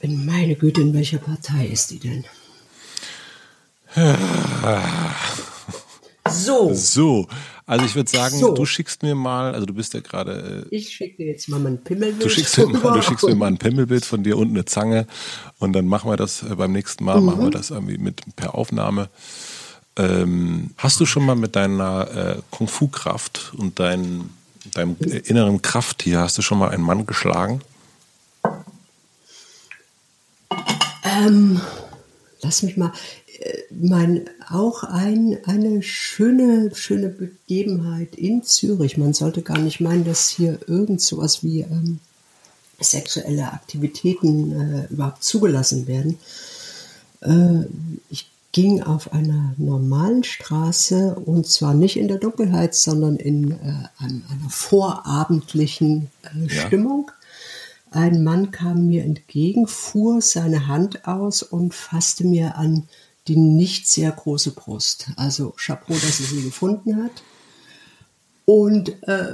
[0.02, 2.26] meine Güte, in welcher Partei ist die denn?
[6.30, 6.74] So.
[6.74, 7.28] So.
[7.66, 8.56] Also ich würde sagen, so.
[8.56, 10.66] du schickst mir mal, also du bist ja gerade.
[10.72, 12.26] Äh, ich schicke dir jetzt mal mein Pimmelbild.
[12.26, 15.06] Du schickst, mir mal, du schickst mir mal ein Pimmelbild von dir und eine Zange
[15.60, 17.26] und dann machen wir das äh, beim nächsten Mal, mhm.
[17.28, 17.52] machen wir mhm.
[17.52, 19.10] das irgendwie mit per Aufnahme.
[19.98, 24.32] Ähm, hast du schon mal mit deiner äh, Kung-Fu-Kraft und dein,
[24.74, 27.62] deinem inneren Kraft hier, hast du schon mal einen Mann geschlagen?
[31.04, 31.62] Ähm,
[32.42, 32.92] lass mich mal,
[33.40, 38.98] äh, mein, auch ein, eine schöne, schöne Begebenheit in Zürich.
[38.98, 42.00] Man sollte gar nicht meinen, dass hier irgend sowas wie ähm,
[42.80, 46.18] sexuelle Aktivitäten äh, überhaupt zugelassen werden.
[47.22, 47.66] Äh,
[48.10, 53.56] ich ging auf einer normalen Straße und zwar nicht in der Dunkelheit, sondern in äh,
[54.00, 57.12] einer vorabendlichen äh, Stimmung.
[57.92, 62.88] Ein Mann kam mir entgegen, fuhr seine Hand aus und fasste mir an
[63.28, 65.12] die nicht sehr große Brust.
[65.16, 67.24] Also Chapeau, dass er sie gefunden hat.
[68.46, 69.34] Und äh,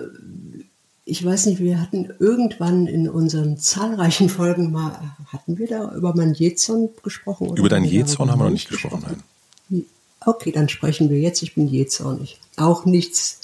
[1.05, 6.15] ich weiß nicht, wir hatten irgendwann in unseren zahlreichen Folgen mal, hatten wir da über
[6.15, 7.55] mein Jezorn gesprochen?
[7.55, 9.23] über dein Jezorn haben wir noch nicht gesprochen, gesprochen,
[9.69, 9.85] nein.
[10.25, 11.43] Okay, dann sprechen wir jetzt.
[11.43, 12.39] Ich bin jezornig.
[12.57, 13.41] Auch nichts,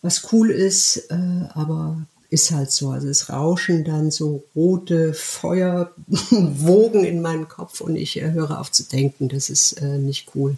[0.00, 1.98] was cool ist, äh, aber
[2.30, 2.90] ist halt so.
[2.90, 8.70] Also es rauschen dann so rote Feuerwogen in meinen Kopf und ich äh, höre auf
[8.70, 9.28] zu denken.
[9.28, 10.56] Das ist äh, nicht cool.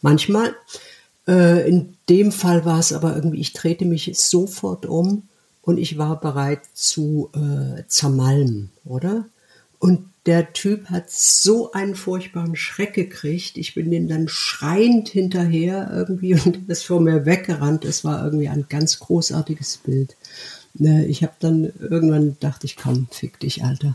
[0.00, 0.54] Manchmal.
[1.28, 5.28] Äh, in dem Fall war es aber irgendwie, ich drehte mich sofort um
[5.62, 9.26] und ich war bereit zu äh, zermalmen, oder?
[9.78, 13.56] Und der Typ hat so einen furchtbaren Schreck gekriegt.
[13.56, 17.84] Ich bin dem dann schreiend hinterher irgendwie und ist vor mir weggerannt.
[17.84, 20.16] Es war irgendwie ein ganz großartiges Bild.
[20.74, 23.92] Ne, ich habe dann irgendwann dachte ich, komm, fick dich, Alter.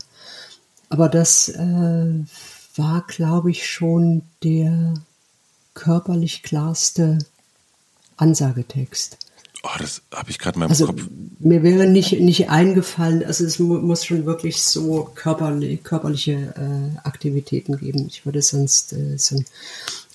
[0.88, 2.14] Aber das äh,
[2.76, 4.94] war, glaube ich, schon der
[5.74, 7.18] körperlich klarste
[8.16, 9.18] Ansagetext.
[9.64, 11.02] Oh, das habe ich gerade in meinem also, Kopf.
[11.40, 16.98] Mir wäre nicht, nicht eingefallen, also es mu muss schon wirklich so körperlich, körperliche äh,
[17.06, 18.06] Aktivitäten geben.
[18.06, 19.44] Ich würde sonst äh, so ein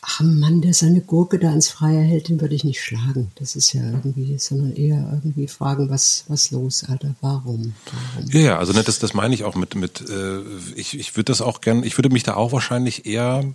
[0.06, 3.32] ach Mann, der seine Gurke da ins Freie hält, den würde ich nicht schlagen.
[3.36, 7.74] Das ist ja irgendwie, sondern eher irgendwie fragen, was, was los, Alter, warum?
[7.86, 8.30] warum?
[8.30, 10.40] Ja, ja, also ne, das, das meine ich auch mit, mit äh,
[10.76, 13.46] ich, ich würde das auch gern, ich würde mich da auch wahrscheinlich eher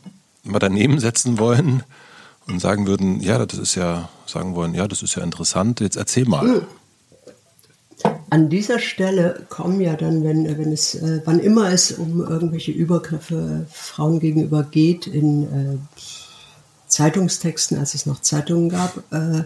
[0.42, 1.82] mal daneben setzen wollen
[2.46, 5.96] und sagen würden, ja, das ist ja, sagen wollen, ja, das ist ja interessant, jetzt
[5.96, 6.44] erzähl mal.
[6.44, 6.60] Mhm.
[8.30, 12.70] An dieser Stelle kommen ja dann, wenn, wenn es, äh, wann immer es um irgendwelche
[12.72, 15.78] Übergriffe Frauen gegenüber geht, in äh,
[16.98, 19.44] Zeitungstexten, als es noch Zeitungen gab, äh,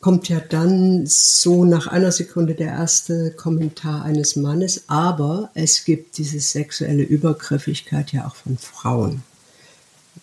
[0.00, 6.16] kommt ja dann so nach einer Sekunde der erste Kommentar eines Mannes, aber es gibt
[6.16, 9.22] diese sexuelle Übergriffigkeit ja auch von Frauen.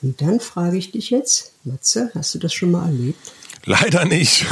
[0.01, 3.19] Und dann frage ich dich jetzt, Matze, hast du das schon mal erlebt?
[3.65, 4.47] Leider nicht.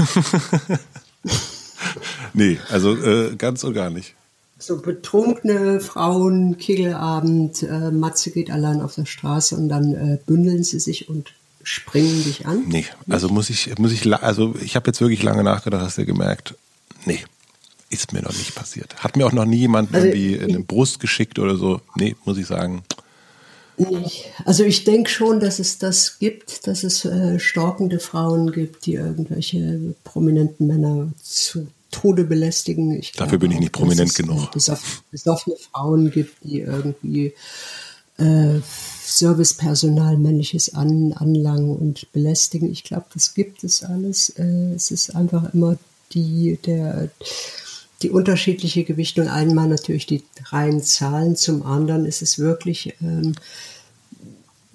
[2.36, 4.13] nee, also äh, ganz und gar nicht.
[4.60, 10.63] So betrunkene Frauen, Kegelabend, äh, Matze geht allein auf der Straße und dann äh, bündeln
[10.63, 12.63] sie sich und springen dich an?
[12.67, 16.06] Nee, also muss ich, muss ich, also ich habe jetzt wirklich lange nachgedacht, hast du
[16.06, 16.56] gemerkt,
[17.06, 17.24] nee,
[17.89, 18.95] ist mir noch nicht passiert.
[18.98, 21.82] Hat mir auch noch nie jemand also irgendwie in eine Brust geschickt oder so.
[21.95, 22.84] Nee, muss ich sagen.
[24.45, 28.95] Also ich denke schon, dass es das gibt, dass es äh, storkende Frauen gibt, die
[28.95, 32.91] irgendwelche prominenten Männer zu Tode belästigen.
[32.91, 34.52] Ich Dafür bin ich nicht prominent genug.
[34.52, 34.80] Dass es
[35.12, 37.34] besoffene Frauen gibt, die irgendwie
[38.17, 38.60] äh,
[39.10, 42.72] Servicepersonal männliches an, anlangen und belästigen.
[42.72, 44.30] Ich glaube, das gibt es alles.
[44.38, 45.78] Äh, es ist einfach immer
[46.13, 47.10] die, der,
[48.02, 49.28] die unterschiedliche Gewichtung.
[49.28, 53.34] Einmal natürlich die reinen Zahlen, zum anderen ist es wirklich, ähm,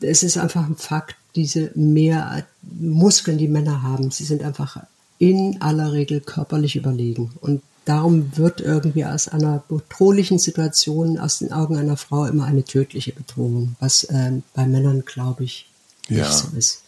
[0.01, 4.85] es ist einfach ein Fakt, diese mehr Muskeln, die Männer haben, sie sind einfach
[5.19, 7.33] in aller Regel körperlich überlegen.
[7.41, 12.65] Und darum wird irgendwie aus einer bedrohlichen Situation aus den Augen einer Frau immer eine
[12.65, 15.69] tödliche Bedrohung, was äh, bei Männern, glaube ich,
[16.09, 16.31] nicht ja.
[16.31, 16.83] so ist.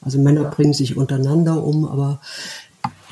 [0.00, 2.20] Also Männer bringen sich untereinander um, aber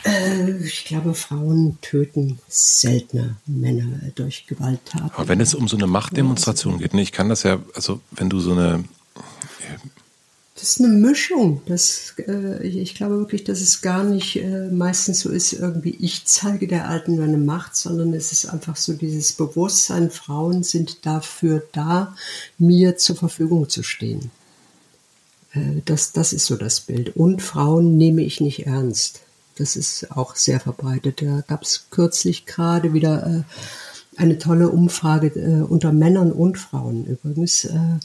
[0.04, 5.10] äh, ich glaube, Frauen töten seltener Männer durch Gewalttaten.
[5.14, 8.30] Aber wenn es um so eine Machtdemonstration geht, ne, ich kann das ja, also wenn
[8.30, 8.84] du so eine
[10.58, 11.62] das ist eine Mischung.
[11.66, 16.24] Das, äh, ich glaube wirklich, dass es gar nicht äh, meistens so ist, irgendwie ich
[16.24, 21.62] zeige der Alten meine Macht, sondern es ist einfach so dieses Bewusstsein, Frauen sind dafür
[21.72, 22.16] da,
[22.58, 24.32] mir zur Verfügung zu stehen.
[25.52, 27.14] Äh, das, das ist so das Bild.
[27.14, 29.20] Und Frauen nehme ich nicht ernst.
[29.56, 31.22] Das ist auch sehr verbreitet.
[31.22, 33.42] Da gab es kürzlich gerade wieder äh,
[34.20, 37.98] eine tolle Umfrage äh, unter Männern und Frauen übrigens äh,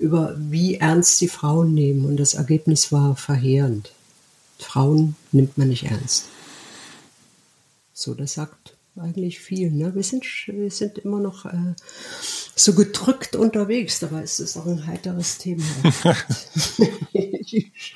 [0.00, 2.04] über wie ernst die Frauen nehmen.
[2.04, 3.92] Und das Ergebnis war verheerend.
[4.58, 6.26] Frauen nimmt man nicht ernst.
[7.92, 9.70] So, das sagt eigentlich viel.
[9.70, 9.94] Ne?
[9.94, 11.74] Wir, sind, wir sind immer noch äh,
[12.54, 15.64] so gedrückt unterwegs, dabei ist es auch ein heiteres Thema.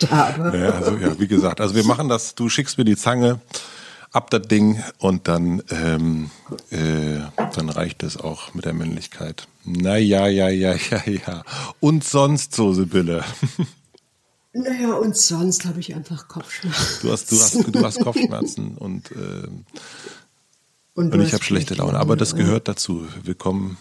[0.01, 3.41] ja, also, ja, wie gesagt, also wir machen das, du schickst mir die Zange,
[4.15, 6.31] ab das Ding und dann, ähm,
[6.71, 7.21] äh,
[7.55, 9.49] dann reicht es auch mit der Männlichkeit.
[9.65, 11.45] Na ja, ja, ja, ja, ja.
[11.81, 13.25] Und sonst so, Sibylle.
[14.57, 16.99] Naja, und sonst habe ich einfach Kopfschmerzen.
[17.03, 19.49] Du hast, du hast, du hast Kopfschmerzen und, äh,
[20.95, 21.99] und, und ich habe schlechte Laune.
[21.99, 23.05] Aber das gehört dazu.
[23.25, 23.79] Wir kommen.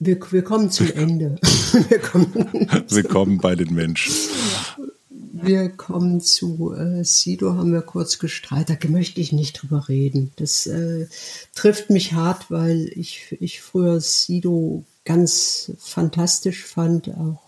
[0.00, 1.36] Wir, wir kommen zum Ende.
[1.88, 2.32] wir, kommen
[2.88, 4.12] wir kommen bei den Menschen.
[5.34, 8.84] Wir kommen zu äh, Sido, haben wir kurz gestreitet.
[8.84, 10.30] Da möchte ich nicht drüber reden.
[10.36, 11.06] Das äh,
[11.54, 17.40] trifft mich hart, weil ich, ich früher Sido ganz fantastisch fand, auch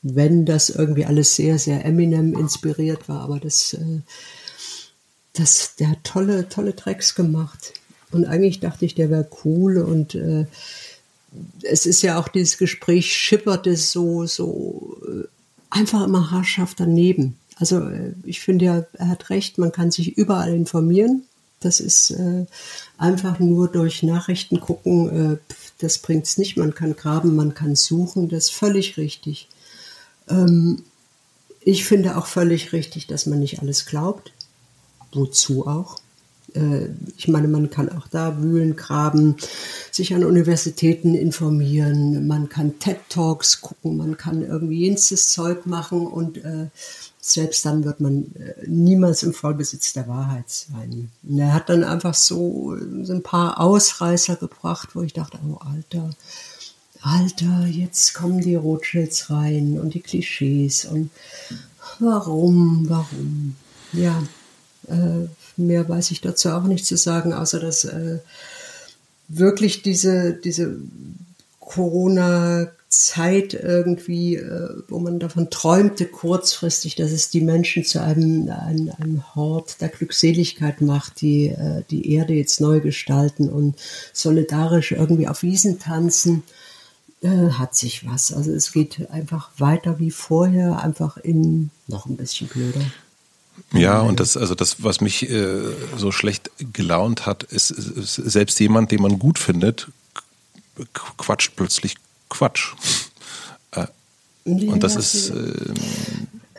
[0.00, 3.20] wenn das irgendwie alles sehr, sehr Eminem inspiriert war.
[3.20, 4.00] Aber das, äh,
[5.34, 7.74] das, der hat tolle, tolle Tracks gemacht.
[8.12, 10.46] Und eigentlich dachte ich, der wäre cool und äh,
[11.62, 15.28] es ist ja auch dieses Gespräch schipperte so, so äh,
[15.70, 17.36] einfach immer haarscharf daneben.
[17.56, 21.24] Also äh, ich finde ja, er hat recht, man kann sich überall informieren.
[21.60, 22.46] Das ist äh,
[22.96, 26.56] einfach nur durch Nachrichten gucken, äh, das bringt's nicht.
[26.56, 29.48] Man kann graben, man kann suchen, das ist völlig richtig.
[30.28, 30.82] Ähm,
[31.60, 34.32] ich finde auch völlig richtig, dass man nicht alles glaubt.
[35.12, 35.96] Wozu auch?
[36.54, 39.36] Äh, ich meine, man kann auch da wühlen, graben,
[39.90, 46.38] sich an Universitäten informieren, man kann TED-Talks gucken, man kann irgendwie jenes Zeug machen und
[46.38, 46.66] äh,
[47.20, 51.10] selbst dann wird man äh, niemals im Vollbesitz der Wahrheit sein.
[51.22, 55.58] Und er hat dann einfach so, so ein paar Ausreißer gebracht, wo ich dachte, oh
[55.60, 56.10] Alter,
[57.02, 61.10] Alter, jetzt kommen die Rothschilds rein und die Klischees und
[61.98, 63.56] warum, warum?
[63.92, 64.22] Ja,
[64.86, 65.26] äh,
[65.66, 68.18] mehr weiß ich dazu auch nicht zu sagen, außer dass äh,
[69.28, 70.76] wirklich diese, diese
[71.60, 78.90] Corona-Zeit irgendwie, äh, wo man davon träumte, kurzfristig, dass es die Menschen zu einem, einem,
[78.98, 83.76] einem Hort der Glückseligkeit macht, die äh, die Erde jetzt neu gestalten und
[84.12, 86.42] solidarisch irgendwie auf Wiesen tanzen,
[87.22, 88.32] äh, hat sich was.
[88.32, 92.80] Also es geht einfach weiter wie vorher, einfach in noch ein bisschen blöder.
[93.72, 95.60] Ja, und das, also das, was mich äh,
[95.96, 99.88] so schlecht gelaunt hat, ist, ist, selbst jemand, den man gut findet,
[100.92, 101.96] quatscht plötzlich
[102.28, 102.74] Quatsch.
[103.72, 103.86] Äh,
[104.44, 105.52] und das ist äh,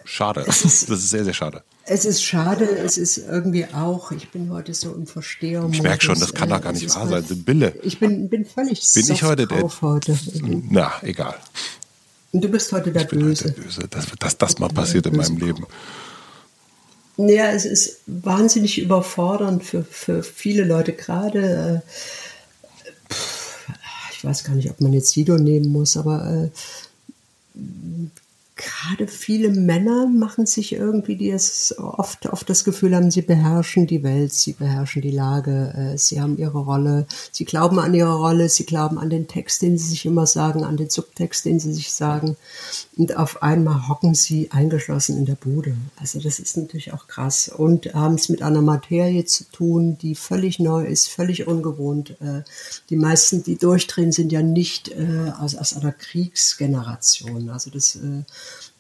[0.06, 0.44] schade.
[0.46, 1.64] das ist sehr, sehr schade.
[1.84, 5.68] Es ist schade, es ist irgendwie auch, ich bin heute so im Versteher.
[5.72, 7.74] Ich merke schon, das kann doch gar nicht wahr sein, Sibylle.
[7.82, 10.18] Ich bin, bin völlig Bin ich heute der, heute.
[10.70, 11.36] Na, egal.
[12.32, 13.46] Und du bist heute der Böse.
[13.46, 13.88] Heute der Böse.
[13.90, 15.66] Dass, dass das mal passiert in meinem Leben.
[17.18, 21.84] Ja, es ist wahnsinnig überfordernd für, für viele Leute, gerade,
[23.10, 23.14] äh,
[24.14, 26.50] ich weiß gar nicht, ob man jetzt Sido nehmen muss, aber
[27.56, 27.60] äh,
[28.62, 33.88] gerade viele Männer machen sich irgendwie, die es oft, oft das Gefühl haben, sie beherrschen
[33.88, 38.16] die Welt, sie beherrschen die Lage, äh, sie haben ihre Rolle, sie glauben an ihre
[38.16, 41.60] Rolle, sie glauben an den Text, den sie sich immer sagen, an den Subtext, den
[41.60, 42.38] sie sich sagen.
[42.98, 45.76] Und auf einmal hocken sie eingeschlossen in der Bude.
[45.98, 47.50] Also das ist natürlich auch krass.
[47.50, 52.18] Und haben es mit einer Materie zu tun, die völlig neu ist, völlig ungewohnt.
[52.22, 52.44] Äh,
[52.90, 57.50] die meisten, die durchdrehen, sind ja nicht äh, aus, aus einer Kriegsgeneration.
[57.50, 57.96] Also das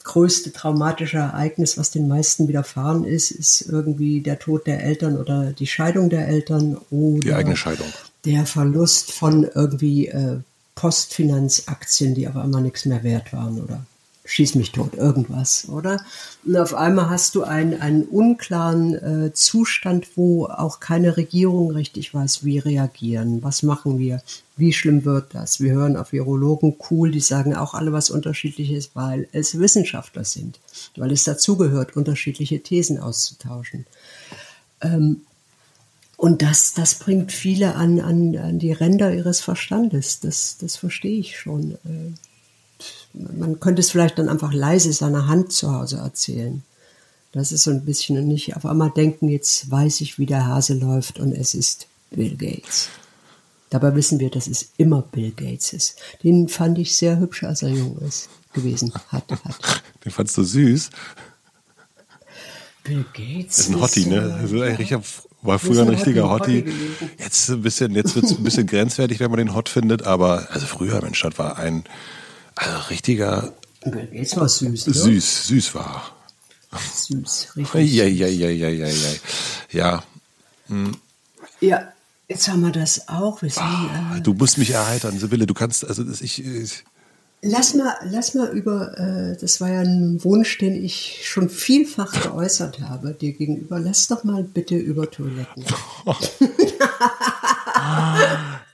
[0.03, 5.51] größte traumatische Ereignis, was den meisten widerfahren ist, ist irgendwie der Tod der Eltern oder
[5.51, 7.87] die Scheidung der Eltern oder die eigene Scheidung.
[8.25, 10.37] Der Verlust von irgendwie äh,
[10.75, 13.85] Postfinanzaktien, die aber immer nichts mehr wert waren oder
[14.31, 16.01] schieß mich tot, irgendwas, oder?
[16.45, 22.13] Und auf einmal hast du einen, einen unklaren äh, Zustand, wo auch keine Regierung richtig
[22.13, 24.23] weiß, wie reagieren, was machen wir,
[24.55, 25.59] wie schlimm wird das.
[25.59, 30.61] Wir hören auf Virologen cool, die sagen auch alle was Unterschiedliches, weil es Wissenschaftler sind,
[30.95, 33.85] weil es dazugehört, unterschiedliche Thesen auszutauschen.
[34.79, 35.23] Ähm,
[36.15, 40.21] und das, das bringt viele an, an, an die Ränder ihres Verstandes.
[40.21, 41.71] Das, das verstehe ich schon.
[41.83, 42.13] Äh,
[43.13, 46.63] man könnte es vielleicht dann einfach leise seiner Hand zu Hause erzählen.
[47.31, 50.73] Das ist so ein bisschen nicht auf einmal denken, jetzt weiß ich, wie der Hase
[50.73, 52.89] läuft und es ist Bill Gates.
[53.69, 55.95] Dabei wissen wir, dass es immer Bill Gates ist.
[56.23, 59.31] Den fand ich sehr hübsch, als er jung ist, gewesen hat.
[59.31, 59.83] hat.
[60.03, 60.89] Den fandst du süß?
[62.83, 63.55] Bill Gates.
[63.55, 64.37] Das ist ein Hottie, ne?
[64.41, 65.01] Also ein richtiger,
[65.41, 66.65] war früher ein richtiger Hottie.
[67.17, 70.47] Jetzt ein bisschen, jetzt wird es ein bisschen grenzwertig, wenn man den Hot findet, aber
[70.51, 71.85] also früher, Mensch, das war ein
[72.61, 73.53] also richtiger.
[74.11, 74.93] Jetzt war süß, ne?
[74.93, 76.15] Süß, süß war.
[76.93, 77.93] Süß, richtig.
[77.93, 79.09] Ja, ja, ja, ja, ja, ja.
[79.71, 80.03] Ja.
[80.67, 80.95] Hm.
[81.59, 81.91] Ja,
[82.27, 83.41] jetzt haben wir das auch.
[83.41, 85.47] Wir ah, du musst mich erheitern, Sibylle.
[85.47, 86.83] Du kannst, also ich, ich
[87.43, 92.21] Lass mal, lass mal über, äh, das war ja ein Wunsch, den ich schon vielfach
[92.21, 93.79] geäußert habe dir gegenüber.
[93.79, 95.65] Lass doch mal bitte über Toiletten.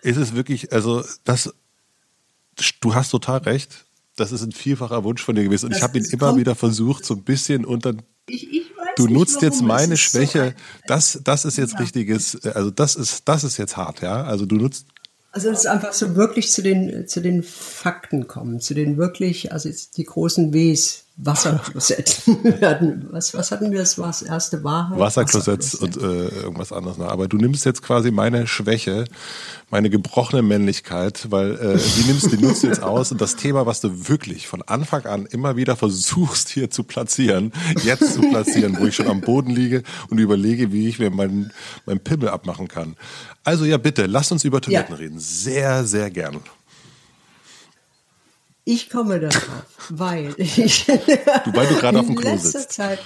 [0.01, 1.53] ist es wirklich, also das
[2.81, 3.85] du hast total recht.
[4.15, 5.65] Das ist ein vielfacher Wunsch von dir gewesen.
[5.65, 7.93] Und das ich habe ihn immer wieder versucht, so ein bisschen unter.
[8.27, 8.63] Ich, ich
[8.97, 10.55] du nicht, nutzt jetzt meine Schwäche.
[10.57, 11.79] So das, das ist jetzt ja.
[11.79, 14.23] richtiges, also das ist, das ist jetzt hart, ja.
[14.23, 14.87] Also du nutzt.
[15.31, 19.51] Also es ist einfach so wirklich zu den, zu den Fakten kommen, zu den wirklich,
[19.51, 22.21] also die großen Ws, Wasserklosett.
[23.11, 23.79] was, was hatten wir?
[23.79, 24.99] Das war das erste Wahrheit.
[24.99, 26.99] Wasserklosett und äh, irgendwas anderes.
[26.99, 27.07] Ne?
[27.07, 29.05] Aber du nimmst jetzt quasi meine Schwäche,
[29.71, 33.81] meine gebrochene Männlichkeit, weil äh, die nimmst, die nutzt jetzt aus und das Thema, was
[33.81, 37.51] du wirklich von Anfang an immer wieder versuchst hier zu platzieren,
[37.83, 41.51] jetzt zu platzieren, wo ich schon am Boden liege und überlege, wie ich mir meinen
[41.87, 42.95] mein Pimmel abmachen kann.
[43.43, 44.99] Also ja, bitte, lass uns über Toiletten ja.
[44.99, 45.19] reden.
[45.19, 46.41] Sehr, sehr gern.
[48.69, 50.85] Ich komme darauf, weil ich.
[50.85, 52.73] du, weil du gerade auf dem Klo sitzt.
[52.73, 52.99] Zeit,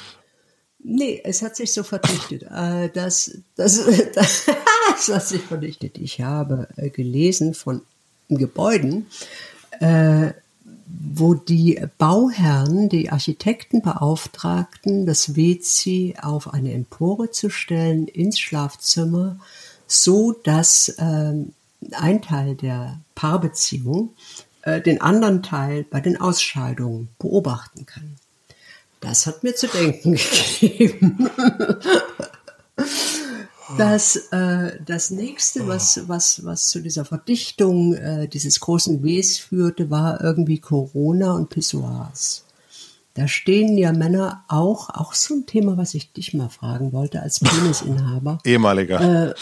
[0.79, 2.43] nee, es hat sich so verdichtet.
[2.51, 3.85] Äh, das, das,
[4.15, 4.45] das,
[4.87, 5.99] das hat sich verdichtet.
[5.99, 7.81] Ich habe äh, gelesen von
[8.27, 9.05] Gebäuden,
[9.79, 10.31] äh,
[11.13, 19.39] wo die Bauherren, die Architekten beauftragten, das WC auf eine Empore zu stellen ins Schlafzimmer,
[19.85, 21.53] so dass ähm,
[21.91, 24.15] ein Teil der Paarbeziehung
[24.63, 28.15] äh, den anderen Teil bei den Ausscheidungen beobachten kann.
[28.99, 30.17] Das hat mir zu denken
[30.59, 31.29] gegeben.
[33.77, 39.89] Das, äh, das nächste, was, was, was zu dieser Verdichtung äh, dieses großen Ws führte,
[39.89, 42.45] war irgendwie Corona und Pissoirs.
[43.13, 47.21] Da stehen ja Männer auch, auch so ein Thema, was ich dich mal fragen wollte
[47.21, 48.39] als Penisinhaber.
[48.45, 49.29] Ehemaliger.
[49.29, 49.33] Äh,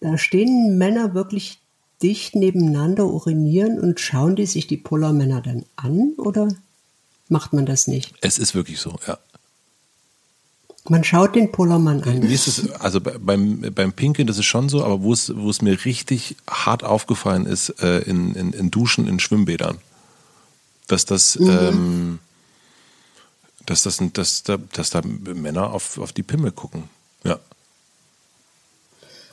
[0.00, 1.61] da stehen Männer wirklich
[2.02, 6.48] dicht nebeneinander urinieren und schauen die sich die Pollermänner dann an oder
[7.28, 8.14] macht man das nicht?
[8.20, 9.18] Es ist wirklich so, ja.
[10.88, 12.28] Man schaut den Pullermann an.
[12.28, 15.48] Wie ist es, also beim, beim Pinkeln, das ist schon so, aber wo es, wo
[15.48, 19.78] es mir richtig hart aufgefallen ist, äh, in, in, in Duschen, in Schwimmbädern,
[20.88, 21.48] dass das, mhm.
[21.48, 22.18] ähm,
[23.64, 26.90] dass, das dass, da, dass da Männer auf, auf die Pimmel gucken.
[27.22, 27.38] Ja.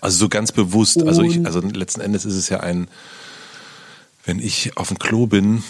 [0.01, 1.01] Also so ganz bewusst.
[1.03, 2.87] Also, ich, also letzten Endes ist es ja ein,
[4.25, 5.63] wenn ich auf dem Klo bin,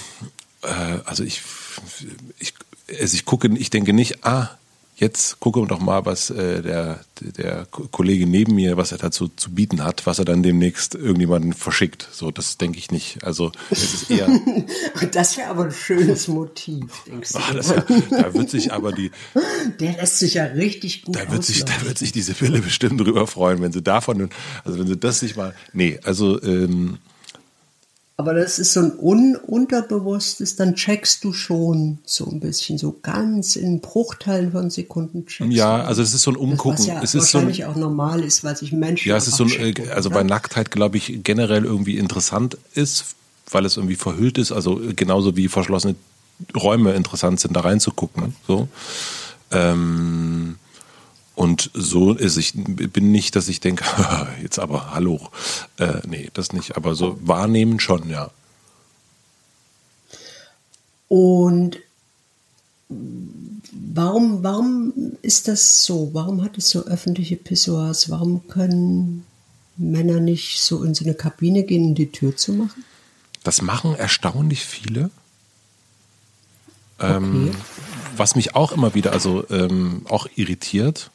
[0.64, 1.42] äh, also ich,
[2.38, 2.54] ich,
[3.00, 4.59] also ich gucke, ich denke nicht, ah,
[5.00, 9.30] jetzt gucken wir doch mal, was äh, der, der Kollege neben mir, was er dazu
[9.30, 12.08] zu bieten hat, was er dann demnächst irgendjemanden verschickt.
[12.12, 13.24] So, das denke ich nicht.
[13.24, 14.28] Also es ist eher.
[15.12, 17.39] das wäre aber ein schönes Motiv, denkst du?
[17.39, 19.12] Ach, ja, da wird sich aber die.
[19.80, 23.00] Der lässt sich ja richtig gut da wird sich, Da wird sich diese Pille bestimmt
[23.00, 24.30] drüber freuen, wenn sie davon,
[24.64, 25.54] also wenn sie das nicht mal.
[25.74, 26.97] Nee, also ähm,
[28.20, 33.00] aber das ist so ein un unterbewusstes, dann checkst du schon so ein bisschen, so
[33.02, 35.54] ganz in Bruchteilen von Sekunden checkst.
[35.54, 36.86] Ja, also es ist so ein Umgucken.
[36.86, 39.08] Das, was ja es ist wahrscheinlich so ein, auch normal ist, weil sich Menschen.
[39.08, 43.06] Ja, es ist so ein, äh, also bei Nacktheit, glaube ich, generell irgendwie interessant ist,
[43.52, 45.96] weil es irgendwie verhüllt ist, also genauso wie verschlossene
[46.58, 48.36] Räume interessant sind, da reinzugucken.
[48.46, 48.68] So.
[49.52, 50.58] Ähm,
[51.40, 53.86] und so ist ich bin nicht, dass ich denke,
[54.42, 55.30] jetzt aber hallo.
[55.78, 56.76] Äh, nee, das nicht.
[56.76, 58.30] Aber so wahrnehmen schon, ja.
[61.08, 61.78] Und
[62.90, 66.10] warum, warum ist das so?
[66.12, 68.10] Warum hat es so öffentliche Pissoirs?
[68.10, 69.26] Warum können
[69.78, 72.84] Männer nicht so in so eine Kabine gehen, um die Tür zu machen?
[73.46, 75.10] Das machen erstaunlich viele.
[77.00, 77.58] Ähm, okay.
[78.18, 81.12] was mich auch immer wieder, also ähm, auch irritiert,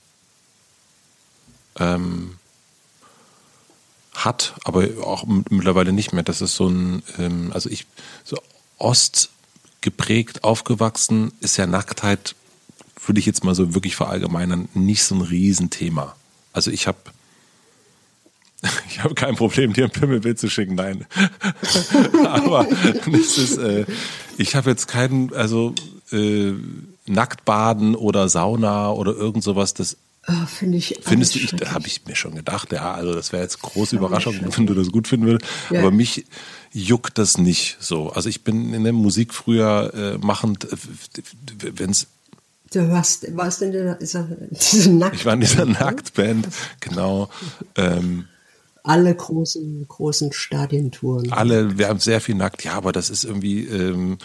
[1.79, 2.37] ähm,
[4.15, 6.23] hat, aber auch mittlerweile nicht mehr.
[6.23, 7.87] Das ist so ein, ähm, also ich,
[8.23, 8.39] so
[8.79, 9.31] Ost
[9.81, 12.35] geprägt, aufgewachsen, ist ja Nacktheit,
[13.05, 16.17] würde ich jetzt mal so wirklich verallgemeinern, nicht so ein Riesenthema.
[16.53, 16.99] Also ich habe
[18.89, 21.07] ich habe kein Problem, dir ein Pimmelbild zu schicken, nein.
[22.27, 22.67] Aber
[23.13, 23.85] ist, äh,
[24.39, 25.75] ich habe jetzt keinen, also
[26.13, 26.53] äh,
[27.07, 29.97] Nacktbaden oder Sauna oder irgend sowas, das
[30.27, 30.99] Oh, Finde ich.
[31.03, 34.39] Findest du, ich, habe ich mir schon gedacht, ja, also das wäre jetzt große Überraschung,
[34.57, 35.51] wenn du das gut finden würdest.
[35.71, 35.81] Ja.
[35.81, 36.25] Aber mich
[36.73, 38.11] juckt das nicht so.
[38.11, 40.77] Also ich bin in der Musik früher äh, machend, äh,
[41.75, 42.07] wenn es
[42.73, 45.15] Du warst, warst in dieser, dieser, dieser Nacktband.
[45.15, 46.49] Ich war in dieser Nacktband,
[46.81, 47.29] genau.
[47.77, 48.27] Ähm,
[48.83, 51.33] alle großen, großen Stadientouren.
[51.33, 54.19] Alle, wir haben sehr viel nackt, ja, aber das ist irgendwie, ähm,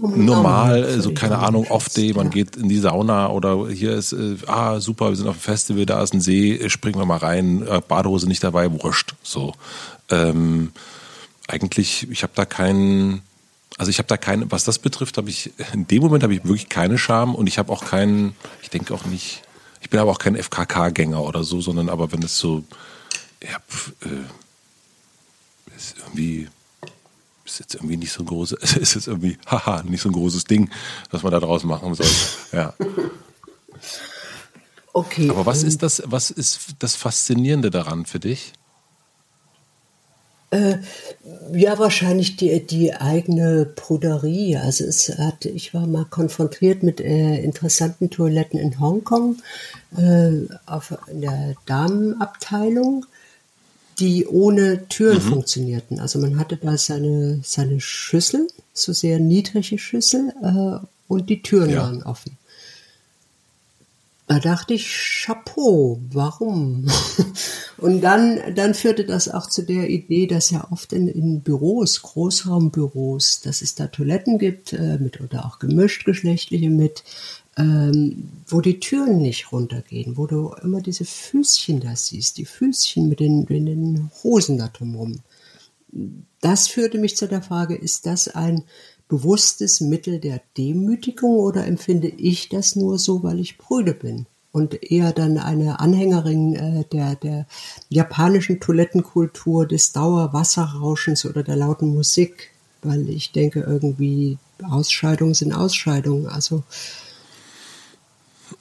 [0.00, 4.36] normal, so also keine Ahnung, off-day, man geht in die Sauna oder hier ist, äh,
[4.46, 7.18] ah super, wir sind auf dem Festival, da ist ein See, äh, springen wir mal
[7.18, 9.14] rein, äh, Badehose nicht dabei, wurscht.
[9.22, 9.54] So.
[10.10, 10.72] Ähm,
[11.48, 13.22] eigentlich, ich habe da keinen,
[13.78, 16.44] also ich habe da keine, was das betrifft, habe ich, in dem Moment habe ich
[16.44, 19.42] wirklich keine Scham und ich habe auch keinen, ich denke auch nicht,
[19.80, 22.64] ich bin aber auch kein FKK-Gänger oder so, sondern aber wenn es so,
[23.42, 26.48] ja, pf, äh, ist irgendwie,
[27.46, 30.12] ist jetzt irgendwie nicht so ein großes, es ist jetzt irgendwie, haha, nicht so ein
[30.12, 30.70] großes Ding,
[31.10, 32.06] was man da draus machen soll.
[32.52, 32.74] Ja.
[34.92, 35.28] Okay.
[35.30, 38.52] Aber was ist das, was ist das Faszinierende daran für dich?
[40.50, 40.76] Äh,
[41.52, 44.56] ja, wahrscheinlich die, die eigene Pruderie.
[44.56, 49.36] Also es hat, ich war mal konfrontiert mit äh, interessanten Toiletten in Hongkong
[49.96, 53.06] äh, auf, in der Damenabteilung
[53.98, 55.28] die ohne Türen mhm.
[55.28, 56.00] funktionierten.
[56.00, 61.70] Also man hatte da seine, seine Schüssel, so sehr niedrige Schüssel, äh, und die Türen
[61.70, 61.82] ja.
[61.82, 62.36] waren offen.
[64.28, 66.88] Da dachte ich, Chapeau, warum?
[67.78, 72.02] Und dann, dann führte das auch zu der Idee, dass ja oft in, in Büros,
[72.02, 77.04] Großraumbüros, dass es da Toiletten gibt, äh, mit oder auch gemischt geschlechtliche mit,
[77.56, 83.08] ähm, wo die Türen nicht runtergehen, wo du immer diese Füßchen da siehst, die Füßchen
[83.08, 85.20] mit den, mit den Hosen da drumherum.
[86.40, 88.64] Das führte mich zu der Frage, ist das ein
[89.08, 94.26] bewusstes Mittel der Demütigung oder empfinde ich das nur so, weil ich Brüde bin?
[94.52, 97.46] Und eher dann eine Anhängerin äh, der, der
[97.90, 102.52] japanischen Toilettenkultur, des Dauerwasserrauschens oder der lauten Musik,
[102.82, 106.26] weil ich denke irgendwie Ausscheidungen sind Ausscheidungen.
[106.26, 106.64] Also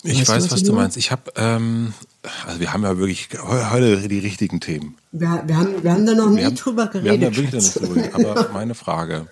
[0.05, 0.97] ich weißt weiß, was, was du meinst.
[0.97, 1.93] Ich habe, ähm,
[2.45, 4.95] also wir haben ja wirklich heute die richtigen Themen.
[5.11, 7.03] Wir, wir, haben, wir haben da noch nie haben, drüber geredet.
[7.03, 8.37] Wir haben da wirklich noch nicht drüber geredet.
[8.37, 9.27] Aber meine Frage,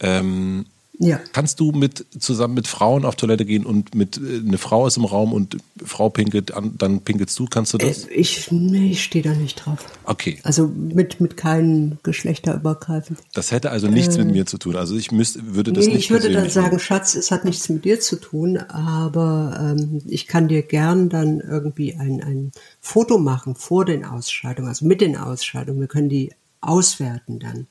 [0.00, 0.66] ähm,
[1.02, 1.18] Ja.
[1.32, 4.98] Kannst du mit zusammen mit Frauen auf Toilette gehen und mit äh, eine Frau ist
[4.98, 7.46] im Raum und Frau pinkelt, an, dann pinkelst du?
[7.46, 8.04] Kannst du das?
[8.04, 9.78] Äh, ich, nee, ich stehe da nicht drauf.
[10.04, 10.38] Okay.
[10.42, 13.18] Also mit, mit keinen Geschlechterübergreifend.
[13.32, 14.76] Das hätte also nichts mit mir zu tun.
[14.76, 17.70] Also ich müsste, würde das Nee, nicht ich würde dann sagen, Schatz, es hat nichts
[17.70, 23.16] mit dir zu tun, aber ähm, ich kann dir gern dann irgendwie ein, ein Foto
[23.16, 25.80] machen vor den Ausscheidungen, also mit den Ausscheidungen.
[25.80, 27.68] Wir können die auswerten dann.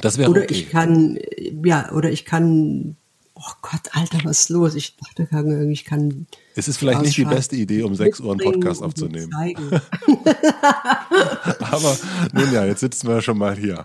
[0.00, 0.54] Das wäre Oder okay.
[0.54, 2.96] ich kann, äh, ja, oder ich kann,
[3.34, 4.74] oh Gott, Alter, was ist los?
[4.74, 6.26] Ich dachte, gerade, ich kann.
[6.54, 9.32] es ist vielleicht nicht die beste Idee, um 6 Uhr einen Podcast aufzunehmen.
[11.60, 11.96] Aber
[12.32, 13.84] nun ja, jetzt sitzen wir schon mal hier.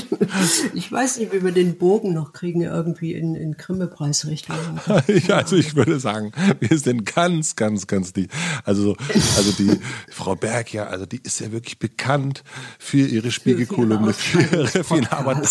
[0.74, 4.56] Ich weiß nicht, wie wir den Bogen noch kriegen, irgendwie in, in Grimme-Preisrichtung.
[5.30, 8.28] Also ich würde sagen, wir sind ganz, ganz, ganz die.
[8.64, 8.96] Also, so-
[9.36, 9.70] also die
[10.10, 12.44] Frau Berg, ja, also die ist ja wirklich bekannt
[12.78, 15.12] für ihre Spiegelkolumne, für ihre Fehler.
[15.12, 15.44] Aber dann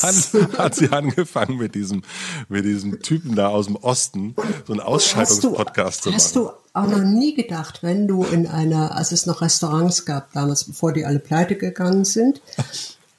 [0.58, 2.04] hat sie angefangen mit diesem,
[2.48, 4.36] mit diesem Typen da aus dem Osten,
[4.68, 6.48] so einen Ausscheidungspodcast zu Hast machen.
[6.48, 10.64] du auch noch nie gedacht, wenn du in einer, als es noch Restaurants gab damals,
[10.66, 12.42] bevor die alle pleite gegangen sind,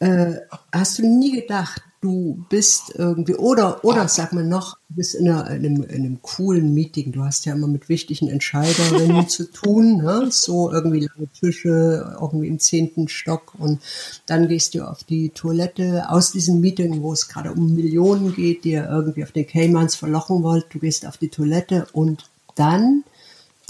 [0.00, 0.36] äh,
[0.72, 5.28] hast du nie gedacht, du bist irgendwie, oder, oder sag mal noch, du bist in,
[5.28, 9.50] einer, in, einem, in einem coolen Meeting, du hast ja immer mit wichtigen Entscheiderinnen zu
[9.52, 10.28] tun, ne?
[10.30, 13.80] so irgendwie lange Tische, irgendwie im zehnten Stock und
[14.24, 18.64] dann gehst du auf die Toilette aus diesem Meeting, wo es gerade um Millionen geht,
[18.64, 23.04] die ihr irgendwie auf den Caymans verlochen wollt, du gehst auf die Toilette und dann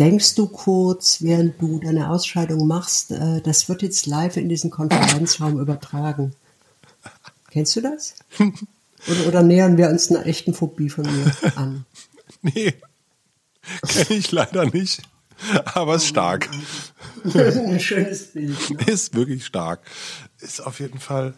[0.01, 4.71] denkst du kurz, während du deine Ausscheidung machst, äh, das wird jetzt live in diesen
[4.71, 6.35] Konferenzraum übertragen.
[7.51, 8.15] Kennst du das?
[9.09, 11.85] Oder, oder nähern wir uns einer echten Phobie von mir an?
[12.43, 12.73] Nee,
[13.87, 15.03] kenne ich leider nicht.
[15.75, 16.49] Aber ist stark.
[17.35, 18.71] Ein schönes Bild.
[18.71, 18.79] Ne?
[18.87, 19.81] Ist wirklich stark.
[20.39, 21.35] Ist auf jeden Fall.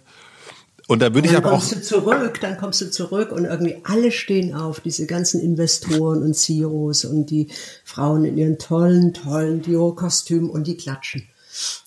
[0.92, 1.60] Und da würde ich Dann aber auch.
[1.60, 6.22] kommst du zurück, dann kommst du zurück und irgendwie alle stehen auf, diese ganzen Investoren
[6.22, 7.48] und CEOs und die
[7.82, 11.26] Frauen in ihren tollen, tollen Dior-Kostümen und die klatschen.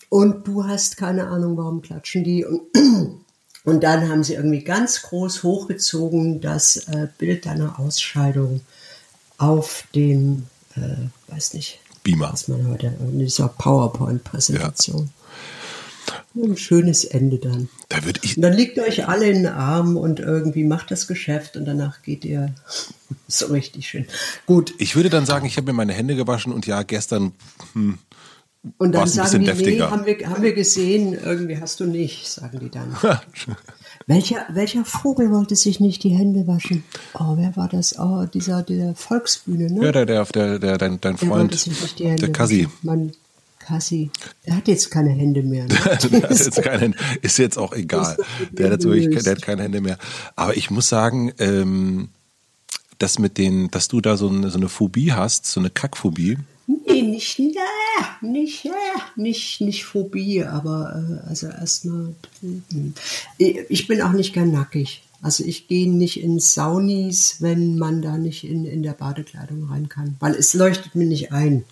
[0.10, 2.46] Und du hast keine Ahnung, warum klatschen die.
[2.46, 2.62] Und,
[3.64, 8.62] und dann haben sie irgendwie ganz groß hochgezogen das äh, Bild deiner Ausscheidung
[9.38, 12.34] auf dem, äh, weiß nicht, Beamer.
[12.34, 15.12] was man heute, in dieser PowerPoint-Präsentation.
[16.36, 17.70] Ein schönes Ende dann.
[17.90, 18.36] Da würde ich.
[18.36, 21.66] Und dann liegt ihr euch alle in den Arm und irgendwie macht das Geschäft und
[21.66, 22.54] danach geht ihr
[23.28, 24.06] so richtig schön.
[24.46, 24.74] Gut.
[24.78, 27.32] Ich würde dann sagen, ich habe mir meine Hände gewaschen und ja, gestern.
[27.74, 27.98] Hm,
[28.78, 29.86] Und dann sagen die, deftiger.
[29.86, 32.98] nee, haben wir, haben wir gesehen, irgendwie hast du nicht, sagen die dann.
[34.08, 36.84] welcher, welcher Vogel wollte sich nicht die Hände waschen?
[37.14, 37.98] Oh, wer war das?
[37.98, 39.86] Oh, dieser, dieser Volksbühne, ne?
[39.86, 41.56] ja, der, der, der, der dein, dein Der Freund,
[42.00, 42.66] Hände der Kassi.
[42.66, 42.74] waschen.
[42.82, 43.12] Mann,
[43.66, 44.12] Kassi.
[44.46, 45.66] Der hat jetzt keine Hände mehr.
[45.66, 45.70] Ne?
[46.12, 48.16] Der hat jetzt keine, ist jetzt auch egal.
[48.52, 49.98] Der hat wirklich, der hat keine Hände mehr.
[50.36, 52.10] Aber ich muss sagen, ähm,
[53.00, 56.38] dass mit den, dass du da so eine, so eine Phobie hast, so eine Kackphobie.
[56.68, 57.54] Nee, nicht, nee,
[58.22, 58.72] nicht, nee,
[59.16, 62.16] nicht, nicht Phobie, aber äh, also erstmal,
[63.38, 65.04] ich bin auch nicht gern nackig.
[65.22, 69.90] Also ich gehe nicht in Saunis, wenn man da nicht in, in der Badekleidung rein
[69.90, 71.64] kann, weil es leuchtet mir nicht ein,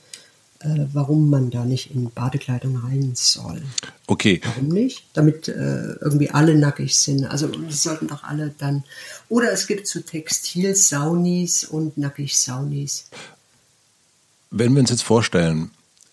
[0.64, 3.62] äh, warum man da nicht in Badekleidung rein soll.
[4.08, 5.04] Okay, Warum nicht?
[5.14, 5.54] Damit äh,
[6.02, 7.26] irgendwie alle nackig sind.
[7.26, 8.84] Also die sollten doch alle dann.
[9.30, 13.10] Oder es gibt so Textil-Saunis und Nackig-Saunis.
[14.52, 15.72] wenn wir uns jetzt vorstellen,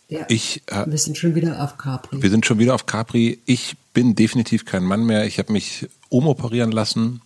[0.08, 0.24] Ja.
[0.28, 2.22] ich, äh, Wir sind schon wieder auf Capri.
[2.22, 3.38] wir sind schon wieder auf Capri.
[3.46, 5.26] Ich bin definitiv kein Mann mehr.
[5.26, 7.20] Ich habe mich umoperieren lassen.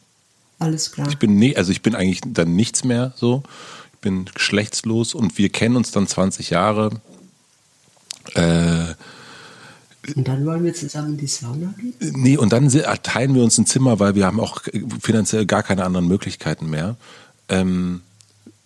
[0.59, 1.09] Alles klar.
[1.09, 3.43] Ich bin nee, also ich bin eigentlich dann nichts mehr so.
[3.95, 6.91] Ich bin geschlechtslos und wir kennen uns dann 20 Jahre.
[8.35, 8.95] Äh,
[10.17, 11.95] Und dann wollen wir zusammen in die Sauna gehen?
[12.01, 12.69] nee, und dann
[13.03, 14.61] teilen wir uns ein Zimmer, weil wir haben auch
[15.01, 16.97] finanziell gar keine anderen Möglichkeiten mehr.
[17.49, 18.03] Ähm,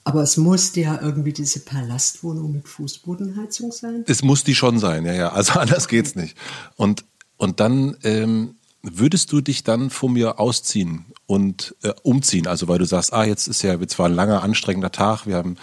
[0.04, 4.04] Aber es musste ja irgendwie diese Palastwohnung mit Fußbodenheizung sein.
[4.06, 5.28] es muss die schon sein, ja, ja.
[5.32, 6.36] Also anders geht's nicht.
[6.76, 7.04] Und,
[7.36, 12.46] und dann ähm, würdest du dich dann von mir ausziehen und äh, umziehen?
[12.46, 15.36] Also weil du sagst, ah, jetzt ist ja jetzt war ein langer, anstrengender Tag, wir
[15.36, 15.56] haben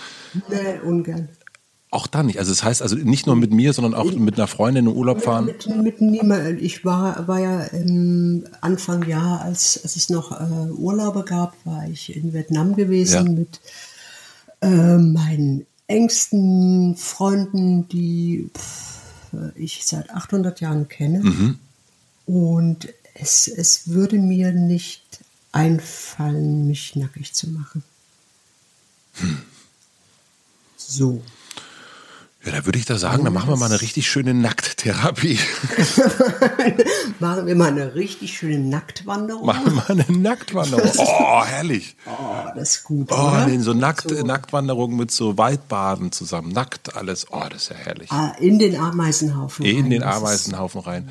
[0.50, 1.30] Nee, ungern.
[1.96, 2.40] Auch da nicht.
[2.40, 5.22] Also das heißt also nicht nur mit mir, sondern auch mit einer Freundin in Urlaub
[5.22, 5.46] fahren.
[5.46, 6.62] Mit, mit niemand.
[6.62, 11.88] Ich war, war ja ähm, Anfang Jahr, als, als es noch äh, Urlaube gab, war
[11.88, 13.32] ich in Vietnam gewesen Ja.
[13.32, 13.62] mit
[14.62, 18.96] äh, meinen engsten Freunden, die pff,
[19.56, 21.20] ich seit 800 Jahren kenne.
[21.20, 21.60] Mhm.
[22.26, 25.04] Und es, es würde mir nicht
[25.52, 27.84] einfallen, mich nackig zu machen.
[29.14, 29.38] Hm.
[30.78, 31.24] So.
[32.46, 35.40] Ja, da würde ich da sagen, dann machen wir mal eine richtig schöne Nackttherapie.
[37.20, 39.46] machen wir mal eine richtig schöne Nacktwanderung.
[39.46, 40.92] Machen wir mal eine Nacktwanderung.
[40.98, 41.96] Oh, herrlich.
[42.06, 43.12] Oh, das ist gut.
[43.12, 43.48] Oh, oder?
[43.48, 46.52] nee, so, Nackt, so Nacktwanderung mit so Waldbaden zusammen.
[46.52, 47.28] Nackt alles.
[47.32, 48.12] Oh, das ist ja herrlich.
[48.12, 49.90] Ah, in den Ameisenhaufen In rein.
[49.90, 51.10] den Das ist- Ameisenhaufen rein.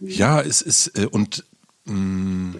[0.00, 1.44] Ja, es ist, äh, und
[1.84, 2.58] mh,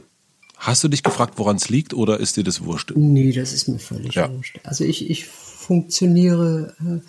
[0.56, 2.92] hast du dich gefragt, woran es liegt oder ist dir das wurscht?
[2.96, 4.30] Nee, das ist mir völlig Ja.
[4.32, 4.58] wurscht.
[4.64, 7.00] Also ich, ich funktioniere äh,